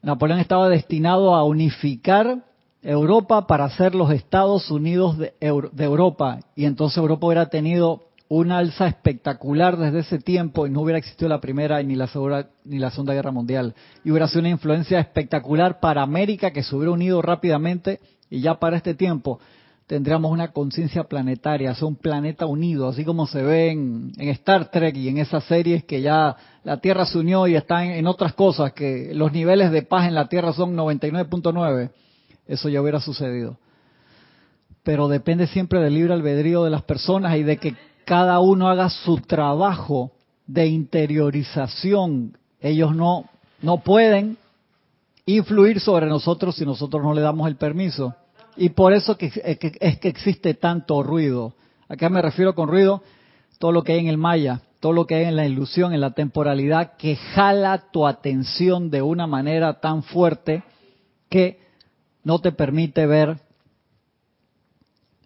[0.02, 2.46] Napoleón estaba destinado a unificar
[2.82, 6.40] Europa para ser los Estados Unidos de, Europa.
[6.56, 11.28] Y entonces Europa hubiera tenido una alza espectacular desde ese tiempo y no hubiera existido
[11.28, 13.76] la primera ni la segunda ni la segunda guerra mundial.
[14.06, 18.00] Y hubiera sido una influencia espectacular para América que se hubiera unido rápidamente
[18.30, 19.40] y ya para este tiempo
[19.88, 25.08] tendríamos una conciencia planetaria, un planeta unido, así como se ve en, Star Trek y
[25.08, 29.12] en esas series que ya la Tierra se unió y está en, otras cosas, que
[29.14, 31.90] los niveles de paz en la Tierra son 99.9,
[32.48, 33.58] eso ya hubiera sucedido.
[34.84, 37.76] Pero depende siempre del libre albedrío de las personas y de que
[38.06, 40.12] cada uno haga su trabajo
[40.48, 42.38] de interiorización.
[42.60, 43.26] Ellos no,
[43.62, 44.38] no pueden
[45.28, 48.16] influir sobre nosotros si nosotros no le damos el permiso.
[48.56, 51.54] Y por eso eh, que, es que existe tanto ruido.
[51.88, 53.04] ¿A qué me refiero con ruido?
[53.60, 56.02] Todo lo que hay en el maya, todo lo que hay en la ilusión, en
[56.02, 60.64] la temporalidad, que jala tu atención de una manera tan fuerte
[61.30, 61.60] que
[62.24, 63.38] no te permite ver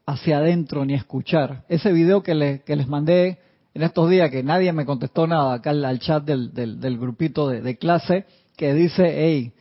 [0.05, 1.63] hacia adentro ni escuchar.
[1.69, 3.39] Ese video que, que les mandé
[3.73, 7.77] en estos días, que nadie me contestó nada acá al, chat del, del, grupito de,
[7.77, 8.25] clase,
[8.57, 9.53] que dice, hey,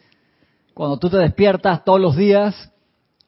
[0.80, 2.72] cuando tú te despiertas todos los días,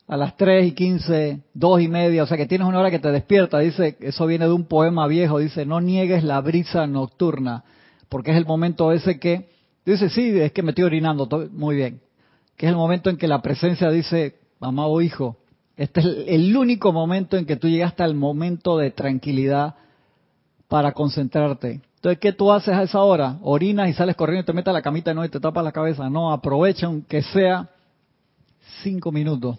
[0.08, 2.98] a las 3 y 15, 2 y media, o sea que tienes una hora que
[2.98, 7.62] te despierta, dice, eso viene de un poema viejo, dice, no niegues la brisa nocturna,
[8.08, 9.50] porque es el momento ese que,
[9.84, 12.00] dice, sí, es que me estoy orinando, muy bien,
[12.56, 15.36] que es el momento en que la presencia dice, amado hijo,
[15.76, 19.74] este es el único momento en que tú llegaste al momento de tranquilidad
[20.68, 21.82] para concentrarte.
[22.02, 23.38] Entonces, ¿qué tú haces a esa hora?
[23.42, 25.70] Orinas y sales corriendo y te metes a la camita no, y te tapas la
[25.70, 26.10] cabeza.
[26.10, 27.70] No, aprovecha aunque sea
[28.82, 29.58] cinco minutos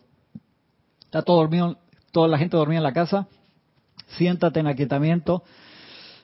[1.13, 1.77] está todo dormido,
[2.11, 3.27] toda la gente dormida en la casa,
[4.17, 5.43] siéntate en aquietamiento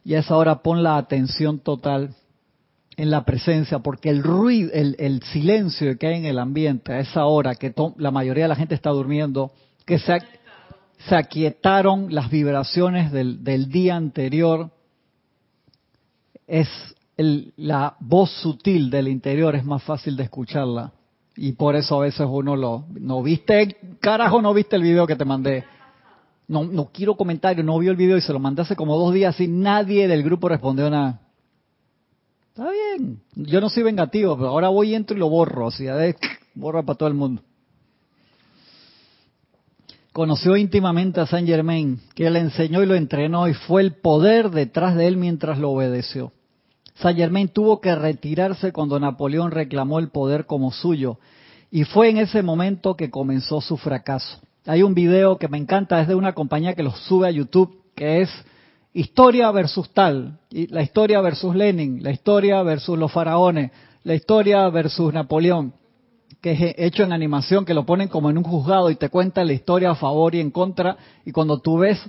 [0.03, 2.15] y a esa hora pon la atención total
[2.97, 7.25] en la presencia, porque el ruido, el, silencio que hay en el ambiente a esa
[7.25, 9.51] hora que la mayoría de la gente está durmiendo,
[9.85, 10.17] que se,
[11.07, 14.71] se aquietaron las vibraciones del, día anterior,
[16.49, 16.67] es
[17.57, 20.93] la voz sutil del interior, es más fácil de escucharla.
[21.35, 22.85] Y por eso a veces uno lo...
[22.99, 23.77] ¿No viste?
[23.99, 25.63] Carajo, no viste el video que te mandé.
[26.47, 29.13] No, no quiero comentario, no vio el video y se lo mandé hace como dos
[29.13, 31.21] días y nadie del grupo respondió nada.
[32.49, 35.95] Está bien, yo no soy vengativo, pero ahora voy, entro y lo borro, así, a
[35.95, 36.17] ver,
[36.55, 37.43] borra para todo el mundo.
[40.11, 44.49] Conoció íntimamente a Saint Germain, que le enseñó y lo entrenó y fue el poder
[44.49, 46.33] detrás de él mientras lo obedeció.
[47.01, 51.17] Saint Germain tuvo que retirarse cuando Napoleón reclamó el poder como suyo.
[51.71, 54.39] Y fue en ese momento que comenzó su fracaso.
[54.65, 57.77] Hay un video que me encanta, es de una compañía que lo sube a YouTube,
[57.95, 58.29] que es
[58.93, 63.71] historia versus tal, y la historia versus Lenin, la historia versus los faraones,
[64.03, 65.73] la historia versus Napoleón,
[66.41, 69.45] que es hecho en animación, que lo ponen como en un juzgado y te cuenta
[69.45, 71.99] la historia a favor y en contra, y cuando tú ves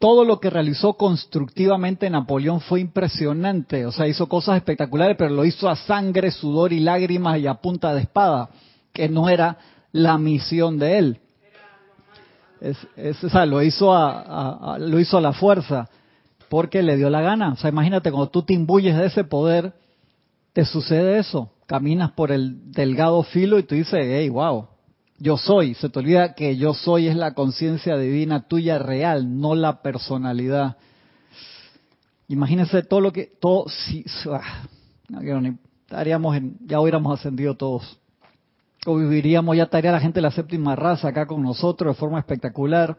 [0.00, 5.44] todo lo que realizó constructivamente Napoleón fue impresionante, o sea, hizo cosas espectaculares, pero lo
[5.44, 8.48] hizo a sangre, sudor y lágrimas y a punta de espada,
[8.94, 9.58] que no era
[9.92, 11.20] la misión de él.
[12.62, 15.90] Es, o sea, lo hizo a, lo hizo a la fuerza,
[16.48, 17.52] porque le dio la gana.
[17.52, 19.74] O sea, imagínate cuando tú te imbuyes de ese poder,
[20.54, 21.52] te sucede eso.
[21.66, 24.66] Caminas por el delgado filo y tú dices, hey, wow,
[25.20, 25.74] yo soy.
[25.74, 30.78] Se te olvida que yo soy es la conciencia divina tuya real, no la personalidad.
[32.26, 34.64] Imagínense todo lo que, todo, si, ah,
[35.84, 37.98] estaríamos en, ya hubiéramos ascendido todos.
[38.86, 42.18] O viviríamos, ya estaría la gente de la séptima raza acá con nosotros de forma
[42.18, 42.96] espectacular.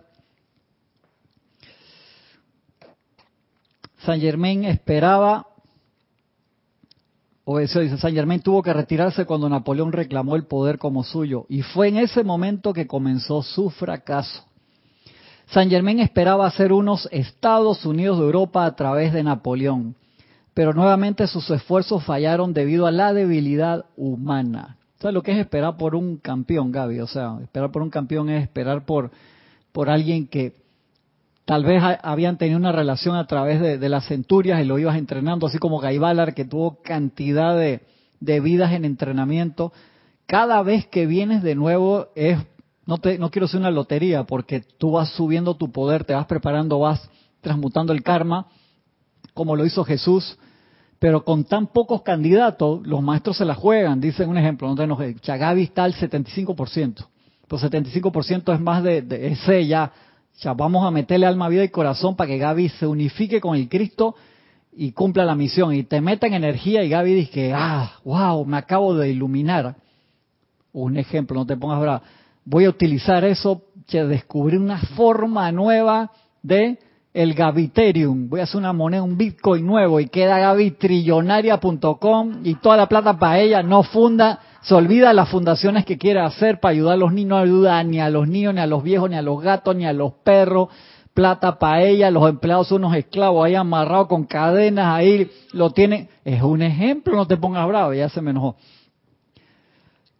[4.05, 5.47] San Germain esperaba
[7.43, 11.45] o eso dice, San Germain tuvo que retirarse cuando Napoleón reclamó el poder como suyo.
[11.49, 14.45] Y fue en ese momento que comenzó su fracaso.
[15.47, 19.95] San Germain esperaba hacer unos Estados Unidos de Europa a través de Napoleón.
[20.53, 24.77] Pero nuevamente sus esfuerzos fallaron debido a la debilidad humana.
[24.99, 26.99] ¿Sabes lo que es esperar por un campeón, Gaby?
[26.99, 29.11] O sea, esperar por un campeón es esperar por,
[29.71, 30.60] por alguien que
[31.45, 35.47] Tal vez habían tenido una relación a través de, las centurias y lo ibas entrenando,
[35.47, 37.81] así como Gaibalar, que tuvo cantidad de,
[38.19, 39.73] vidas en entrenamiento.
[40.27, 42.37] Cada vez que vienes de nuevo es,
[42.85, 46.27] no, te, no quiero ser una lotería, porque tú vas subiendo tu poder, te vas
[46.27, 47.09] preparando, vas
[47.41, 48.47] transmutando el karma,
[49.33, 50.37] como lo hizo Jesús,
[50.99, 53.99] pero con tan pocos candidatos, los maestros se la juegan.
[53.99, 57.07] Dicen un ejemplo, no Chagavi está al 75%,
[57.47, 59.91] pero 75% es más de, de ya
[60.39, 63.69] sea, vamos a meterle alma, vida y corazón para que Gaby se unifique con el
[63.69, 64.15] Cristo
[64.73, 65.73] y cumpla la misión.
[65.73, 69.75] Y te meta en energía y Gaby dice, ah, wow, me acabo de iluminar.
[70.73, 72.01] Un ejemplo, no te pongas brava.
[72.45, 76.11] Voy a utilizar eso, que descubrir una forma nueva
[76.41, 76.79] de
[77.13, 78.29] el Gaviterium.
[78.29, 83.19] Voy a hacer una moneda, un Bitcoin nuevo y queda gabitrillonaria.com y toda la plata
[83.19, 87.11] para ella, no funda se olvida las fundaciones que quiere hacer para ayudar a los
[87.11, 89.75] niños, no ayuda ni a los niños, ni a los viejos, ni a los gatos,
[89.75, 90.69] ni a los perros.
[91.13, 96.09] Plata para ella, los empleados son unos esclavos ahí amarrados con cadenas, ahí lo tienen.
[96.23, 98.55] Es un ejemplo, no te pongas bravo, ya se me enojó.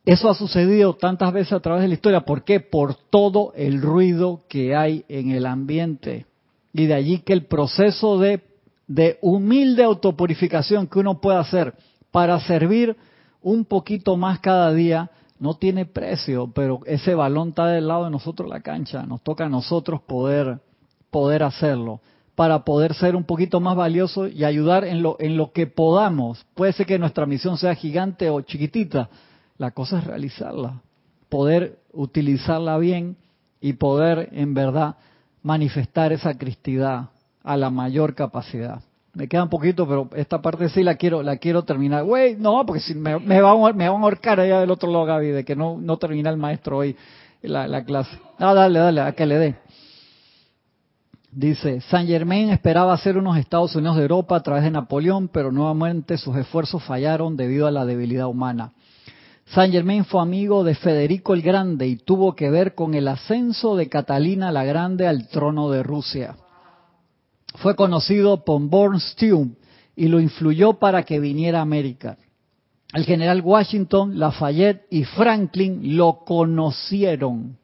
[0.03, 2.21] Eso ha sucedido tantas veces a través de la historia.
[2.21, 2.59] ¿Por qué?
[2.59, 6.25] Por todo el ruido que hay en el ambiente.
[6.73, 8.41] Y de allí que el proceso de,
[8.87, 11.73] de humilde autopurificación que uno puede hacer
[12.11, 12.95] para servir
[13.41, 15.09] un poquito más cada día
[15.39, 19.45] no tiene precio, pero ese balón está del lado de nosotros la cancha, nos toca
[19.45, 20.59] a nosotros poder
[21.09, 22.01] poder hacerlo.
[22.35, 26.45] Para poder ser un poquito más valioso y ayudar en lo en lo que podamos.
[26.55, 29.09] Puede ser que nuestra misión sea gigante o chiquitita,
[29.57, 30.81] la cosa es realizarla,
[31.27, 33.17] poder utilizarla bien
[33.59, 34.95] y poder en verdad
[35.43, 37.09] manifestar esa cristidad
[37.43, 38.81] a la mayor capacidad.
[39.13, 42.03] Me queda un poquito, pero esta parte sí la quiero, la quiero terminar.
[42.03, 45.27] Güey, no, porque si me, me, van, me a ahorcar allá del otro lado, Gaby,
[45.27, 46.95] de que no, no termina el maestro hoy
[47.41, 48.17] la, la clase.
[48.39, 49.55] Ah, dale, dale, a que le dé.
[51.31, 55.51] Dice, Saint Germain esperaba ser unos Estados Unidos de Europa a través de Napoleón, pero
[55.51, 58.73] nuevamente sus esfuerzos fallaron debido a la debilidad humana.
[59.53, 63.75] Saint Germain fue amigo de Federico el Grande y tuvo que ver con el ascenso
[63.75, 66.37] de Catalina la Grande al trono de Rusia.
[67.55, 69.57] Fue conocido por Bornstein
[69.93, 72.17] y lo influyó para que viniera a América.
[72.93, 77.57] El general Washington, Lafayette y Franklin lo conocieron,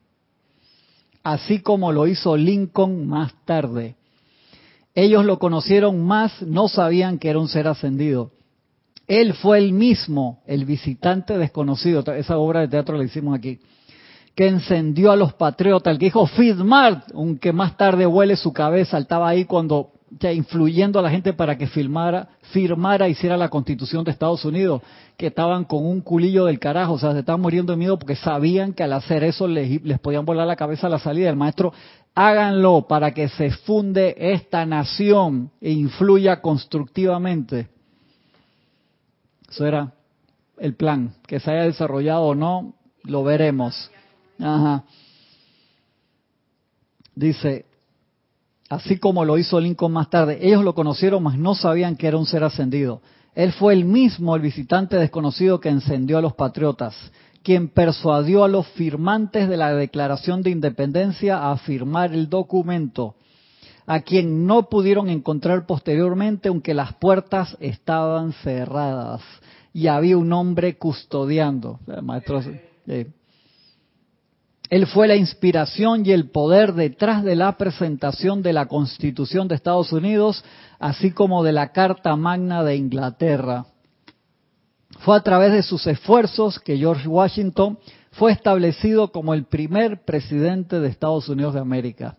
[1.23, 3.95] así como lo hizo Lincoln más tarde.
[4.93, 8.31] Ellos lo conocieron más, no sabían que era un ser ascendido.
[9.07, 13.59] Él fue el mismo, el visitante desconocido, esa obra de teatro la hicimos aquí,
[14.35, 18.97] que encendió a los patriotas, el que dijo Fidmart, aunque más tarde huele su cabeza,
[18.97, 24.03] estaba ahí cuando ya influyendo a la gente para que firmara, firmara, hiciera la constitución
[24.03, 24.81] de Estados Unidos,
[25.17, 28.15] que estaban con un culillo del carajo, o sea, se estaban muriendo de miedo porque
[28.15, 31.29] sabían que al hacer eso les, les podían volar la cabeza a la salida.
[31.29, 31.73] El maestro,
[32.13, 37.76] háganlo para que se funde esta nación e influya constructivamente.
[39.49, 39.93] Eso era
[40.57, 43.91] el plan, que se haya desarrollado o no, lo veremos.
[44.39, 44.83] Ajá.
[47.15, 47.65] Dice,
[48.69, 50.39] así como lo hizo Lincoln más tarde.
[50.41, 53.01] Ellos lo conocieron, mas no sabían que era un ser ascendido.
[53.33, 56.95] Él fue el mismo, el visitante desconocido que encendió a los patriotas,
[57.43, 63.15] quien persuadió a los firmantes de la Declaración de Independencia a firmar el documento,
[63.87, 69.21] a quien no pudieron encontrar posteriormente, aunque las puertas estaban cerradas
[69.73, 71.79] y había un hombre custodiando.
[72.03, 72.41] Maestro,
[72.87, 73.07] eh,
[74.69, 79.55] él fue la inspiración y el poder detrás de la presentación de la Constitución de
[79.55, 80.43] Estados Unidos,
[80.79, 83.67] así como de la Carta Magna de Inglaterra.
[84.99, 87.79] Fue a través de sus esfuerzos que George Washington
[88.11, 92.17] fue establecido como el primer presidente de Estados Unidos de América.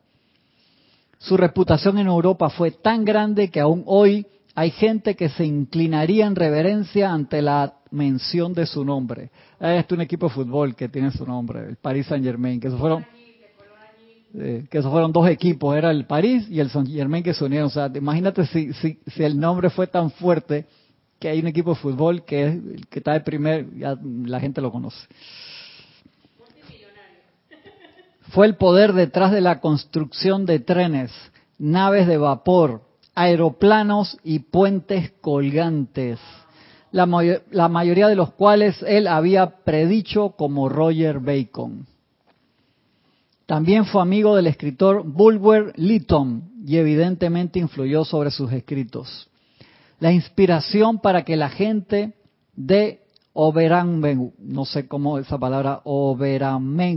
[1.19, 6.27] Su reputación en Europa fue tan grande que aún hoy hay gente que se inclinaría
[6.27, 9.31] en reverencia ante la mención de su nombre.
[9.61, 12.69] Este es un equipo de fútbol que tiene su nombre, el Paris Saint Germain, que
[12.69, 13.05] eso fueron
[14.33, 17.69] que esos fueron dos equipos, era el París y el Saint Germain que se unieron.
[17.69, 20.67] O sea, imagínate si, si, si el nombre fue tan fuerte
[21.19, 22.55] que hay un equipo de fútbol que es
[22.91, 25.07] que está de primer, ya la gente lo conoce.
[28.31, 31.11] Fue el poder detrás de la construcción de trenes,
[31.59, 32.83] naves de vapor,
[33.15, 36.19] aeroplanos y puentes colgantes,
[36.93, 41.87] la, mayoría de los cuales él había predicho como Roger Bacon.
[43.47, 49.29] También fue amigo del escritor Bulwer Lytton y evidentemente influyó sobre sus escritos.
[50.01, 52.13] La inspiración para que la gente
[52.55, 53.01] de
[53.33, 56.93] Oberamben, no sé cómo esa palabra, Oberangao,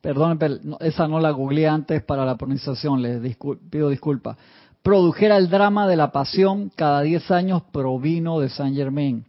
[0.00, 0.38] perdón,
[0.80, 3.36] esa no la googleé antes para la pronunciación, les
[3.70, 4.36] pido disculpas,
[4.82, 9.26] produjera el drama de la pasión cada diez años provino de Saint Germain.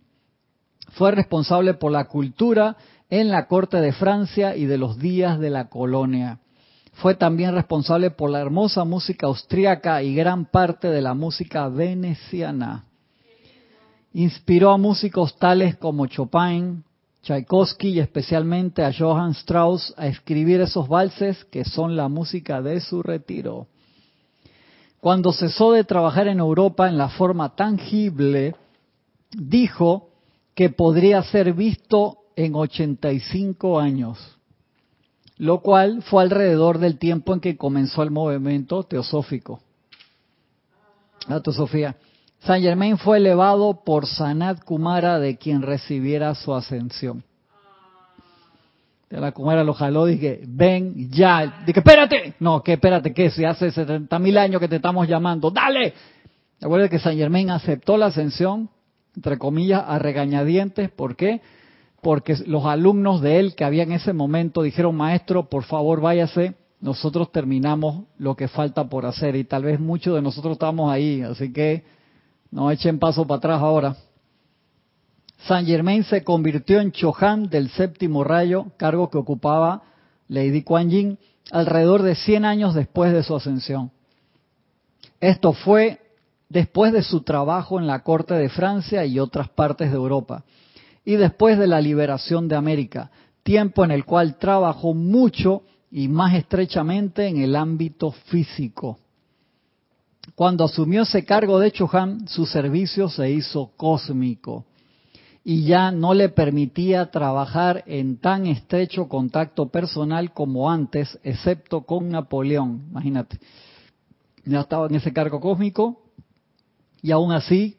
[0.93, 2.77] Fue responsable por la cultura
[3.09, 6.39] en la corte de Francia y de los días de la colonia.
[6.93, 12.85] Fue también responsable por la hermosa música austríaca y gran parte de la música veneciana.
[14.13, 16.83] Inspiró a músicos tales como Chopin,
[17.21, 22.79] Tchaikovsky y especialmente a Johann Strauss a escribir esos valses que son la música de
[22.81, 23.67] su retiro.
[24.99, 28.55] Cuando cesó de trabajar en Europa en la forma tangible,
[29.31, 30.09] dijo
[30.55, 34.37] que podría ser visto en 85 años,
[35.37, 39.61] lo cual fue alrededor del tiempo en que comenzó el movimiento teosófico.
[41.27, 41.95] La teosofía.
[42.41, 47.23] San Germain fue elevado por Sanat Kumara, de quien recibiera su ascensión.
[49.11, 51.61] De la Kumara lo jaló, dije, ven ya.
[51.67, 52.33] Dije, espérate.
[52.39, 55.93] No, que espérate, que si hace 70 mil años que te estamos llamando, dale.
[56.59, 58.69] Recuerda que San Germain aceptó la ascensión,
[59.15, 60.89] entre comillas, a regañadientes.
[60.89, 61.41] ¿Por qué?
[62.01, 66.55] Porque los alumnos de él que había en ese momento dijeron, maestro, por favor váyase,
[66.79, 69.35] nosotros terminamos lo que falta por hacer.
[69.35, 72.00] Y tal vez muchos de nosotros estamos ahí, así que
[72.51, 73.95] no echen paso para atrás ahora.
[75.47, 79.81] Saint Germain se convirtió en Chohan del séptimo rayo, cargo que ocupaba
[80.27, 81.17] Lady Kuan Yin
[81.51, 83.91] alrededor de 100 años después de su ascensión.
[85.19, 85.99] Esto fue
[86.49, 90.43] después de su trabajo en la corte de Francia y otras partes de Europa,
[91.03, 93.09] y después de la liberación de América,
[93.41, 98.99] tiempo en el cual trabajó mucho y más estrechamente en el ámbito físico.
[100.35, 104.65] Cuando asumió ese cargo de Chohan, su servicio se hizo cósmico
[105.43, 112.09] y ya no le permitía trabajar en tan estrecho contacto personal como antes, excepto con
[112.09, 112.85] Napoleón.
[112.91, 113.39] Imagínate,
[114.45, 116.03] ya estaba en ese cargo cósmico
[117.01, 117.77] y aún así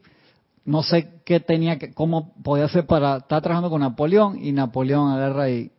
[0.65, 5.13] no sé qué tenía que, cómo podía hacer para estar trabajando con Napoleón y Napoleón
[5.13, 5.71] agarra y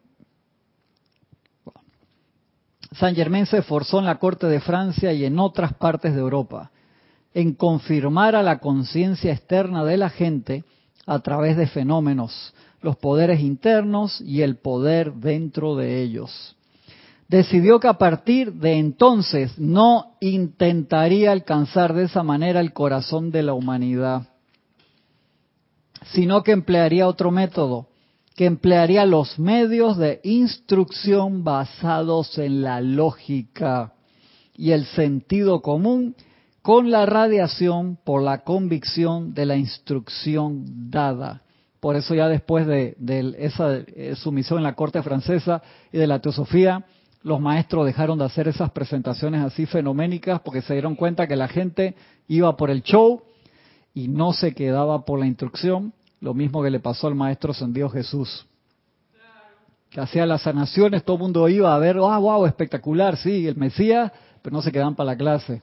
[2.95, 6.71] San Germain se esforzó en la corte de Francia y en otras partes de Europa
[7.33, 10.63] en confirmar a la conciencia externa de la gente
[11.05, 16.55] a través de fenómenos, los poderes internos y el poder dentro de ellos.
[17.27, 23.43] Decidió que a partir de entonces no intentaría alcanzar de esa manera el corazón de
[23.43, 24.27] la humanidad,
[26.11, 27.87] sino que emplearía otro método,
[28.35, 33.93] que emplearía los medios de instrucción basados en la lógica
[34.55, 36.15] y el sentido común
[36.61, 41.41] con la radiación por la convicción de la instrucción dada.
[41.79, 42.95] Por eso ya después de,
[43.37, 45.61] esa eh, sumisión en la corte francesa
[45.91, 46.85] y de la teosofía,
[47.23, 51.49] los maestros dejaron de hacer esas presentaciones así fenoménicas porque se dieron cuenta que la
[51.49, 51.95] gente
[52.27, 53.21] iba por el show
[53.93, 55.93] y no se quedaba por la instrucción,
[56.23, 58.45] lo mismo que le pasó al maestro ascendido Jesús.
[59.89, 63.57] Que hacía las sanaciones, todo el mundo iba a ver, wow, wow, espectacular, sí, el
[63.57, 64.09] Mesías,
[64.41, 65.61] pero no se quedaban para la clase.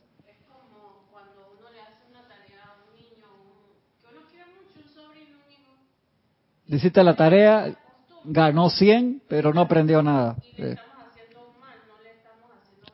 [6.69, 7.75] hiciste la tarea,
[8.23, 10.37] ganó 100, pero no aprendió nada.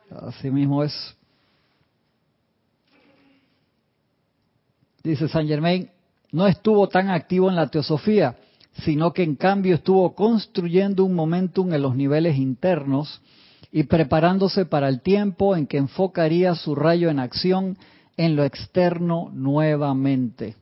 [0.09, 1.15] Así mismo es.
[5.03, 5.91] Dice San Germain,
[6.37, 8.35] no estuvo tan activo en la teosofía,
[8.83, 13.21] sino que en cambio estuvo construyendo un momentum en los niveles internos
[13.71, 17.75] y preparándose para el tiempo en que enfocaría su rayo en acción
[18.17, 20.55] en lo externo nuevamente.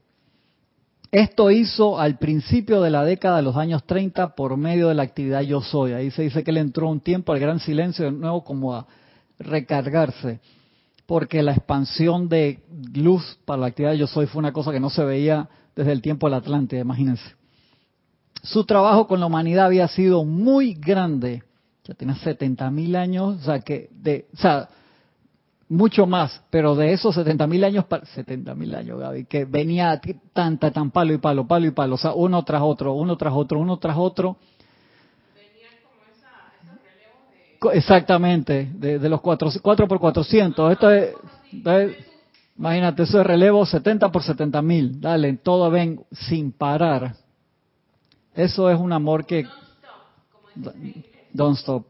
[1.12, 5.04] Esto hizo al principio de la década de los años 30 por medio de la
[5.04, 5.92] actividad Yo Soy.
[5.92, 8.88] Ahí se dice que él entró un tiempo al gran silencio de nuevo como a
[9.40, 10.40] recargarse,
[11.06, 14.90] porque la expansión de luz para la actividad Yo Soy fue una cosa que no
[14.90, 17.36] se veía desde el tiempo de la Atlántida, imagínense.
[18.44, 21.44] Su trabajo con la humanidad había sido muy grande,
[21.84, 24.70] ya tenía 70 mil años, o sea, que de, o sea,
[25.68, 30.00] mucho más, pero de esos 70 mil años, 70 mil años, Gaby, que venía
[30.34, 33.34] tanta, tan palo y palo, palo y palo, o sea, uno tras otro, uno tras
[33.34, 34.38] otro, uno tras otro.
[37.70, 37.78] De...
[37.78, 40.72] Exactamente, de, los 4, 4 por 400.
[40.72, 41.16] Esto es,
[42.58, 45.02] imagínate, eso es relevo 70 por 70 mil.
[45.02, 47.16] Dale, todo ven sin parar.
[48.34, 49.46] Eso es un amor que...
[51.34, 51.86] Don't stop.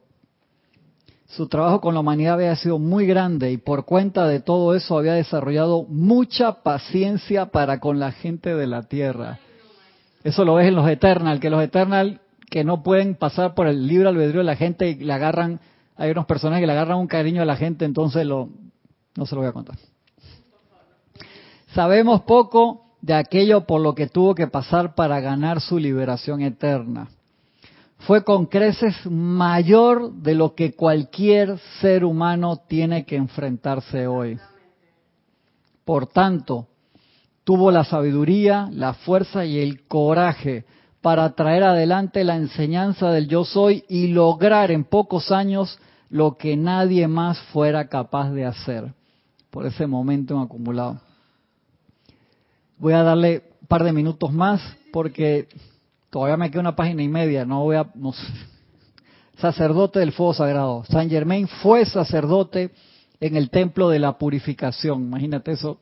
[1.28, 4.98] Su trabajo con la humanidad había sido muy grande y por cuenta de todo eso
[4.98, 9.40] había desarrollado mucha paciencia para con la gente de la tierra.
[10.24, 13.88] Eso lo ves en los Eternal, que los Eternal que no pueden pasar por el
[13.88, 15.60] libre albedrío de la gente y le agarran,
[15.96, 18.50] hay unos personajes que le agarran un cariño a la gente, entonces lo,
[19.16, 19.78] no se lo voy a contar.
[21.74, 27.10] Sabemos poco de aquello por lo que tuvo que pasar para ganar su liberación eterna
[28.06, 34.38] fue con creces mayor de lo que cualquier ser humano tiene que enfrentarse hoy.
[35.84, 36.68] Por tanto,
[37.44, 40.66] tuvo la sabiduría, la fuerza y el coraje
[41.06, 45.78] para traer adelante la enseñanza del yo soy y lograr en pocos años
[46.10, 48.92] lo que nadie más fuera capaz de hacer
[49.52, 51.00] por ese momento acumulado.
[52.80, 54.60] Voy a darle un par de minutos más
[54.92, 55.48] porque
[56.10, 57.86] Todavía me queda una página y media, no voy a...
[59.38, 60.86] sacerdote del fuego sagrado.
[60.90, 62.72] San Germain fue sacerdote
[63.20, 65.04] en el templo de la purificación.
[65.04, 65.78] Imagínate eso.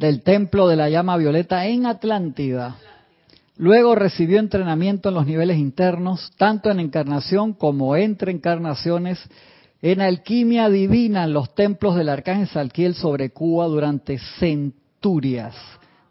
[0.00, 2.76] Del templo de la llama violeta en Atlántida.
[3.58, 9.18] Luego recibió entrenamiento en los niveles internos, tanto en encarnación como entre encarnaciones,
[9.82, 15.54] en alquimia divina en los templos del arcángel Salquiel sobre Cuba durante centurias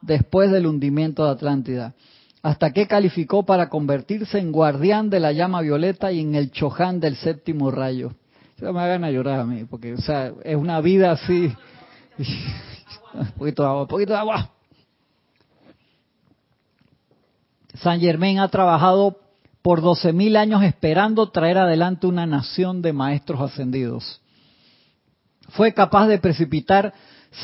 [0.04, 1.96] después del hundimiento de Atlántida,
[2.44, 7.00] hasta que calificó para convertirse en guardián de la llama violeta y en el choján
[7.00, 8.14] del séptimo rayo.
[8.62, 11.52] Me hagan a llorar a mí, porque o sea, es una vida así.
[13.38, 14.50] poquito de agua, poquito de agua.
[17.76, 19.18] San Germain ha trabajado
[19.62, 24.22] por 12.000 años esperando traer adelante una nación de maestros ascendidos.
[25.50, 26.94] Fue capaz de precipitar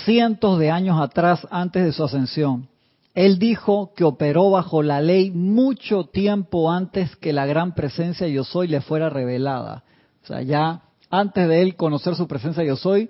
[0.05, 2.67] cientos de años atrás antes de su ascensión,
[3.13, 8.43] Él dijo que operó bajo la ley mucho tiempo antes que la gran presencia yo
[8.43, 9.83] soy le fuera revelada.
[10.23, 13.09] O sea, ya antes de él conocer su presencia yo soy,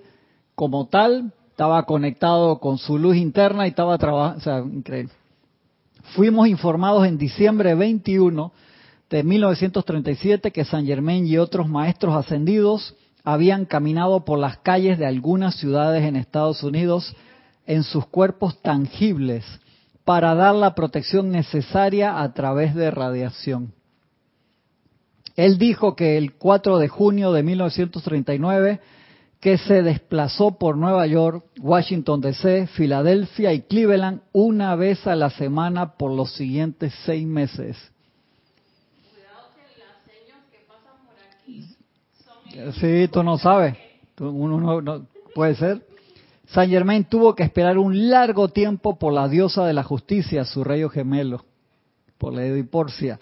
[0.54, 5.10] como tal, estaba conectado con su luz interna y estaba trabajando, o sea, increíble.
[6.14, 8.52] Fuimos informados en diciembre 21
[9.08, 12.94] de 1937 que San Germain y otros maestros ascendidos
[13.24, 17.16] habían caminado por las calles de algunas ciudades en Estados Unidos
[17.64, 19.46] en sus cuerpos tangibles
[20.04, 23.72] para dar la protección necesaria a través de radiación.
[25.36, 28.80] Él dijo que el 4 de junio de 1939
[29.46, 35.30] que se desplazó por Nueva York, Washington DC, Filadelfia y Cleveland una vez a la
[35.30, 37.76] semana por los siguientes seis meses.
[42.80, 43.76] Sí, tú no sabes.
[44.18, 45.86] Uno no, puede ser.
[46.48, 50.64] San Germain tuvo que esperar un largo tiempo por la diosa de la justicia, su
[50.64, 51.44] rey gemelo,
[52.18, 53.20] por la Ediporcia,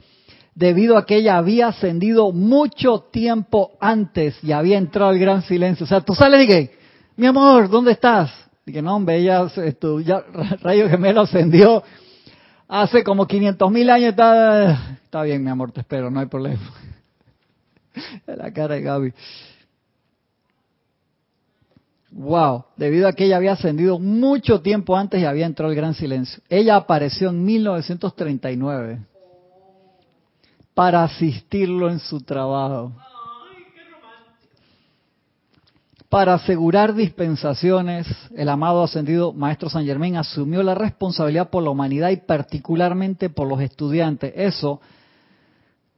[0.54, 5.84] debido a que ella había ascendido mucho tiempo antes y había entrado al gran silencio.
[5.84, 6.78] O sea, tú sales y que,
[7.16, 8.30] mi amor, ¿dónde estás?
[8.64, 10.22] Que no, hombre, ella, esto, ya,
[10.62, 11.82] rayo gemelo ascendió
[12.68, 14.10] hace como 500 mil años.
[14.10, 16.62] Está, está bien, mi amor, te espero, no hay problema.
[18.26, 19.12] La cara de Gaby.
[22.12, 25.94] Wow, debido a que ella había ascendido mucho tiempo antes y había entrado el gran
[25.94, 26.40] silencio.
[26.48, 29.00] Ella apareció en 1939
[30.74, 32.92] para asistirlo en su trabajo.
[36.08, 38.06] Para asegurar dispensaciones,
[38.36, 43.48] el amado ascendido Maestro San Germán asumió la responsabilidad por la humanidad y particularmente por
[43.48, 44.32] los estudiantes.
[44.36, 44.80] Eso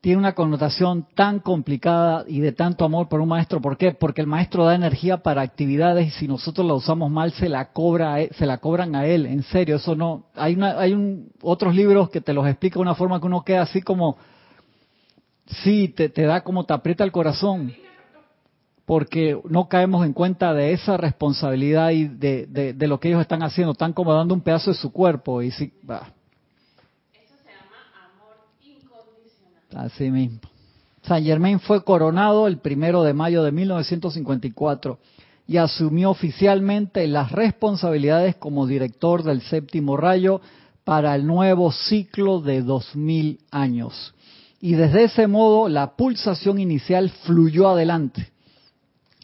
[0.00, 3.60] tiene una connotación tan complicada y de tanto amor por un maestro.
[3.60, 3.92] ¿Por qué?
[3.92, 7.72] Porque el maestro da energía para actividades y si nosotros la usamos mal se la
[7.72, 9.26] cobra, se la cobran a él.
[9.26, 10.26] En serio, eso no.
[10.34, 13.42] Hay una, hay un, otros libros que te los explica de una forma que uno
[13.42, 14.16] queda así como,
[15.62, 17.72] sí, te, da como te aprieta el corazón.
[18.84, 23.72] Porque no caemos en cuenta de esa responsabilidad y de, lo que ellos están haciendo.
[23.72, 26.12] Están como dando un pedazo de su cuerpo y sí, bah,
[29.74, 30.40] Así mismo.
[31.02, 34.98] San Germain fue coronado el primero de mayo de 1954
[35.46, 40.40] y asumió oficialmente las responsabilidades como director del séptimo rayo
[40.84, 44.14] para el nuevo ciclo de 2000 años.
[44.66, 48.32] Y desde ese modo la pulsación inicial fluyó adelante.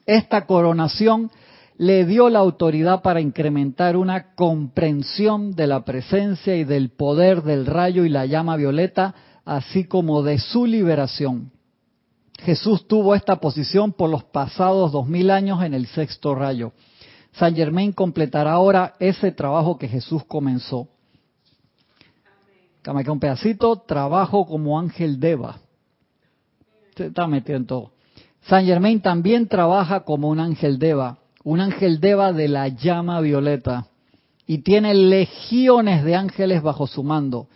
[0.06, 1.32] Esta coronación
[1.78, 7.66] le dio la autoridad para incrementar una comprensión de la presencia y del poder del
[7.66, 11.50] rayo y la llama violeta así como de su liberación.
[12.38, 16.72] Jesús tuvo esta posición por los pasados dos mil años en el sexto rayo.
[17.32, 20.91] San Germain completará ahora ese trabajo que Jesús comenzó.
[22.84, 25.60] Me un pedacito, trabajo como ángel Deva.
[26.96, 27.92] Se está metido en todo.
[28.42, 33.86] San Germain también trabaja como un ángel Deva, un ángel Deva de la llama violeta,
[34.46, 37.46] y tiene legiones de ángeles bajo su mando.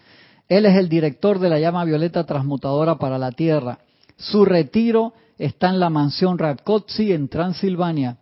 [0.49, 3.81] Él es el director de la llama violeta transmutadora para la Tierra.
[4.17, 8.19] Su retiro está en la mansión Radkotsi en Transilvania.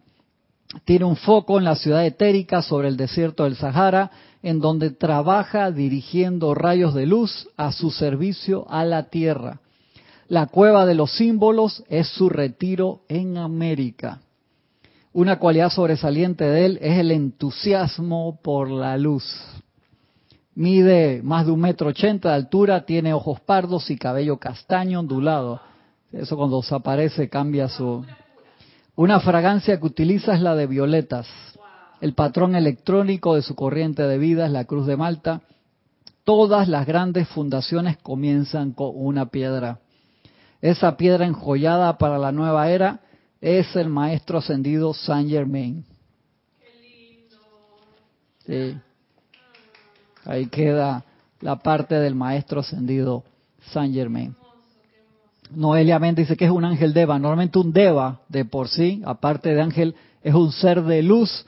[0.85, 4.11] Tiene un foco en la ciudad etérica sobre el desierto del Sahara,
[4.43, 9.61] en donde trabaja dirigiendo rayos de luz a su servicio a la Tierra.
[10.29, 14.20] La cueva de los símbolos es su retiro en América.
[15.12, 19.24] Una cualidad sobresaliente de él es el entusiasmo por la luz.
[20.57, 25.61] Mide más de un metro ochenta de altura, tiene ojos pardos y cabello castaño ondulado.
[26.12, 28.05] Eso cuando desaparece cambia su...
[28.97, 31.27] Una fragancia que utiliza es la de violetas.
[32.01, 35.41] El patrón electrónico de su corriente de vida es la Cruz de Malta.
[36.23, 39.81] Todas las grandes fundaciones comienzan con una piedra.
[40.61, 43.01] Esa piedra enjollada para la nueva era
[43.41, 45.85] es el maestro ascendido Saint Germain.
[48.47, 48.77] Sí.
[50.25, 51.05] Ahí queda
[51.41, 53.25] la parte del maestro ascendido
[53.73, 54.35] San Germain.
[55.51, 57.19] Noelia Méndez dice que es un ángel Deva.
[57.19, 61.47] Normalmente un Deva de por sí, aparte de ángel, es un ser de luz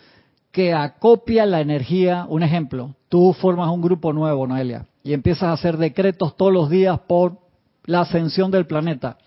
[0.52, 2.26] que acopia la energía.
[2.28, 6.70] Un ejemplo, tú formas un grupo nuevo, Noelia, y empiezas a hacer decretos todos los
[6.70, 7.38] días por
[7.84, 9.18] la ascensión del planeta.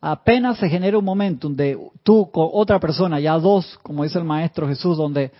[0.00, 4.24] Apenas se genera un momento de tú con otra persona, ya dos, como dice el
[4.24, 5.32] Maestro Jesús, donde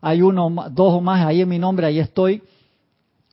[0.00, 2.42] hay uno, dos o más, ahí en mi nombre, ahí estoy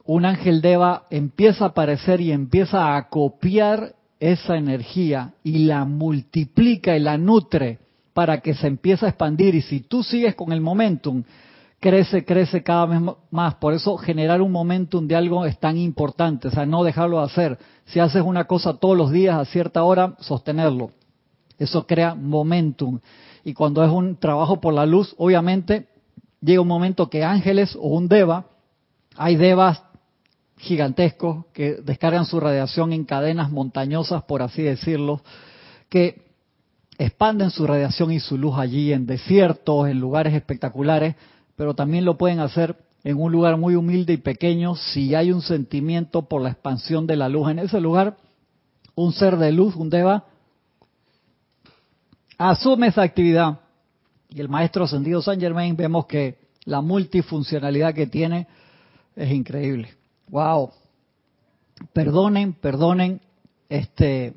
[0.08, 6.96] un ángel Deva empieza a aparecer y empieza a copiar esa energía y la multiplica
[6.96, 7.80] y la nutre
[8.14, 9.56] para que se empiece a expandir.
[9.56, 11.24] Y si tú sigues con el momentum
[11.80, 13.56] crece, crece cada vez más.
[13.56, 17.26] Por eso generar un momentum de algo es tan importante, o sea, no dejarlo de
[17.26, 17.58] hacer.
[17.86, 20.92] Si haces una cosa todos los días a cierta hora, sostenerlo.
[21.58, 23.00] Eso crea momentum.
[23.44, 25.88] Y cuando es un trabajo por la luz, obviamente
[26.42, 28.46] llega un momento que ángeles o un deva,
[29.16, 29.82] hay devas
[30.58, 35.22] gigantescos que descargan su radiación en cadenas montañosas, por así decirlo,
[35.90, 36.26] que
[36.98, 41.16] expanden su radiación y su luz allí en desiertos, en lugares espectaculares,
[41.56, 45.42] pero también lo pueden hacer en un lugar muy humilde y pequeño si hay un
[45.42, 47.52] sentimiento por la expansión de la luz.
[47.52, 48.18] En ese lugar,
[48.96, 50.26] un ser de luz, un deva,
[52.38, 53.60] asume esa actividad.
[54.30, 58.48] Y el maestro ascendido San Germain vemos que la multifuncionalidad que tiene
[59.16, 59.97] es increíble.
[60.30, 60.72] Wow.
[61.94, 63.22] Perdonen, perdonen,
[63.70, 64.34] este,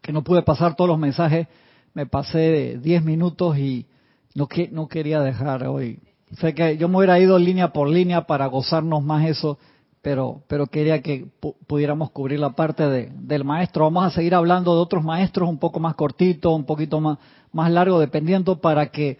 [0.00, 1.48] que no pude pasar todos los mensajes.
[1.94, 3.86] Me pasé 10 minutos y
[4.34, 6.00] no, que, no quería dejar hoy.
[6.38, 9.58] Sé que yo me hubiera ido línea por línea para gozarnos más eso,
[10.00, 11.26] pero, pero quería que
[11.66, 13.84] pudiéramos cubrir la parte de, del maestro.
[13.84, 17.18] Vamos a seguir hablando de otros maestros un poco más cortitos, un poquito más,
[17.52, 19.18] más largo, dependiendo para que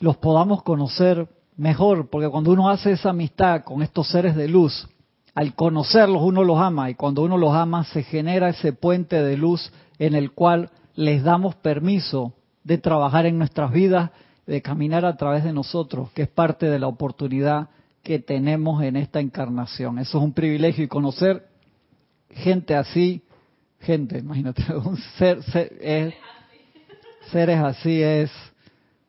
[0.00, 1.28] los podamos conocer
[1.58, 4.88] mejor, porque cuando uno hace esa amistad con estos seres de luz,
[5.34, 9.36] al conocerlos uno los ama y cuando uno los ama se genera ese puente de
[9.36, 12.32] luz en el cual les damos permiso
[12.64, 14.10] de trabajar en nuestras vidas,
[14.46, 17.68] de caminar a través de nosotros, que es parte de la oportunidad
[18.02, 19.98] que tenemos en esta encarnación.
[19.98, 21.46] Eso es un privilegio y conocer
[22.30, 23.22] gente así,
[23.80, 25.42] gente, imagínate, un ser,
[27.30, 28.30] seres así es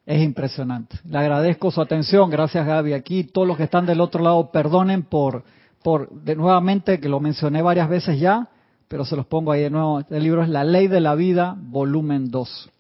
[0.10, 0.98] es impresionante.
[1.07, 2.94] Le agradezco su atención, gracias Gaby.
[2.94, 5.44] Aquí todos los que están del otro lado, perdonen por,
[5.84, 8.49] por de nuevamente que lo mencioné varias veces ya,
[8.88, 10.02] pero se los pongo ahí de nuevo.
[10.10, 12.72] El libro es La Ley de la Vida, volumen 2.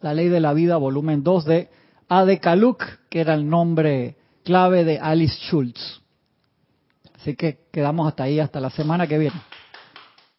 [0.00, 1.68] La Ley de la Vida, volumen 2 de
[2.08, 6.00] Ade Kaluk, que era el nombre clave de Alice Schultz.
[7.16, 9.36] Así que quedamos hasta ahí, hasta la semana que viene.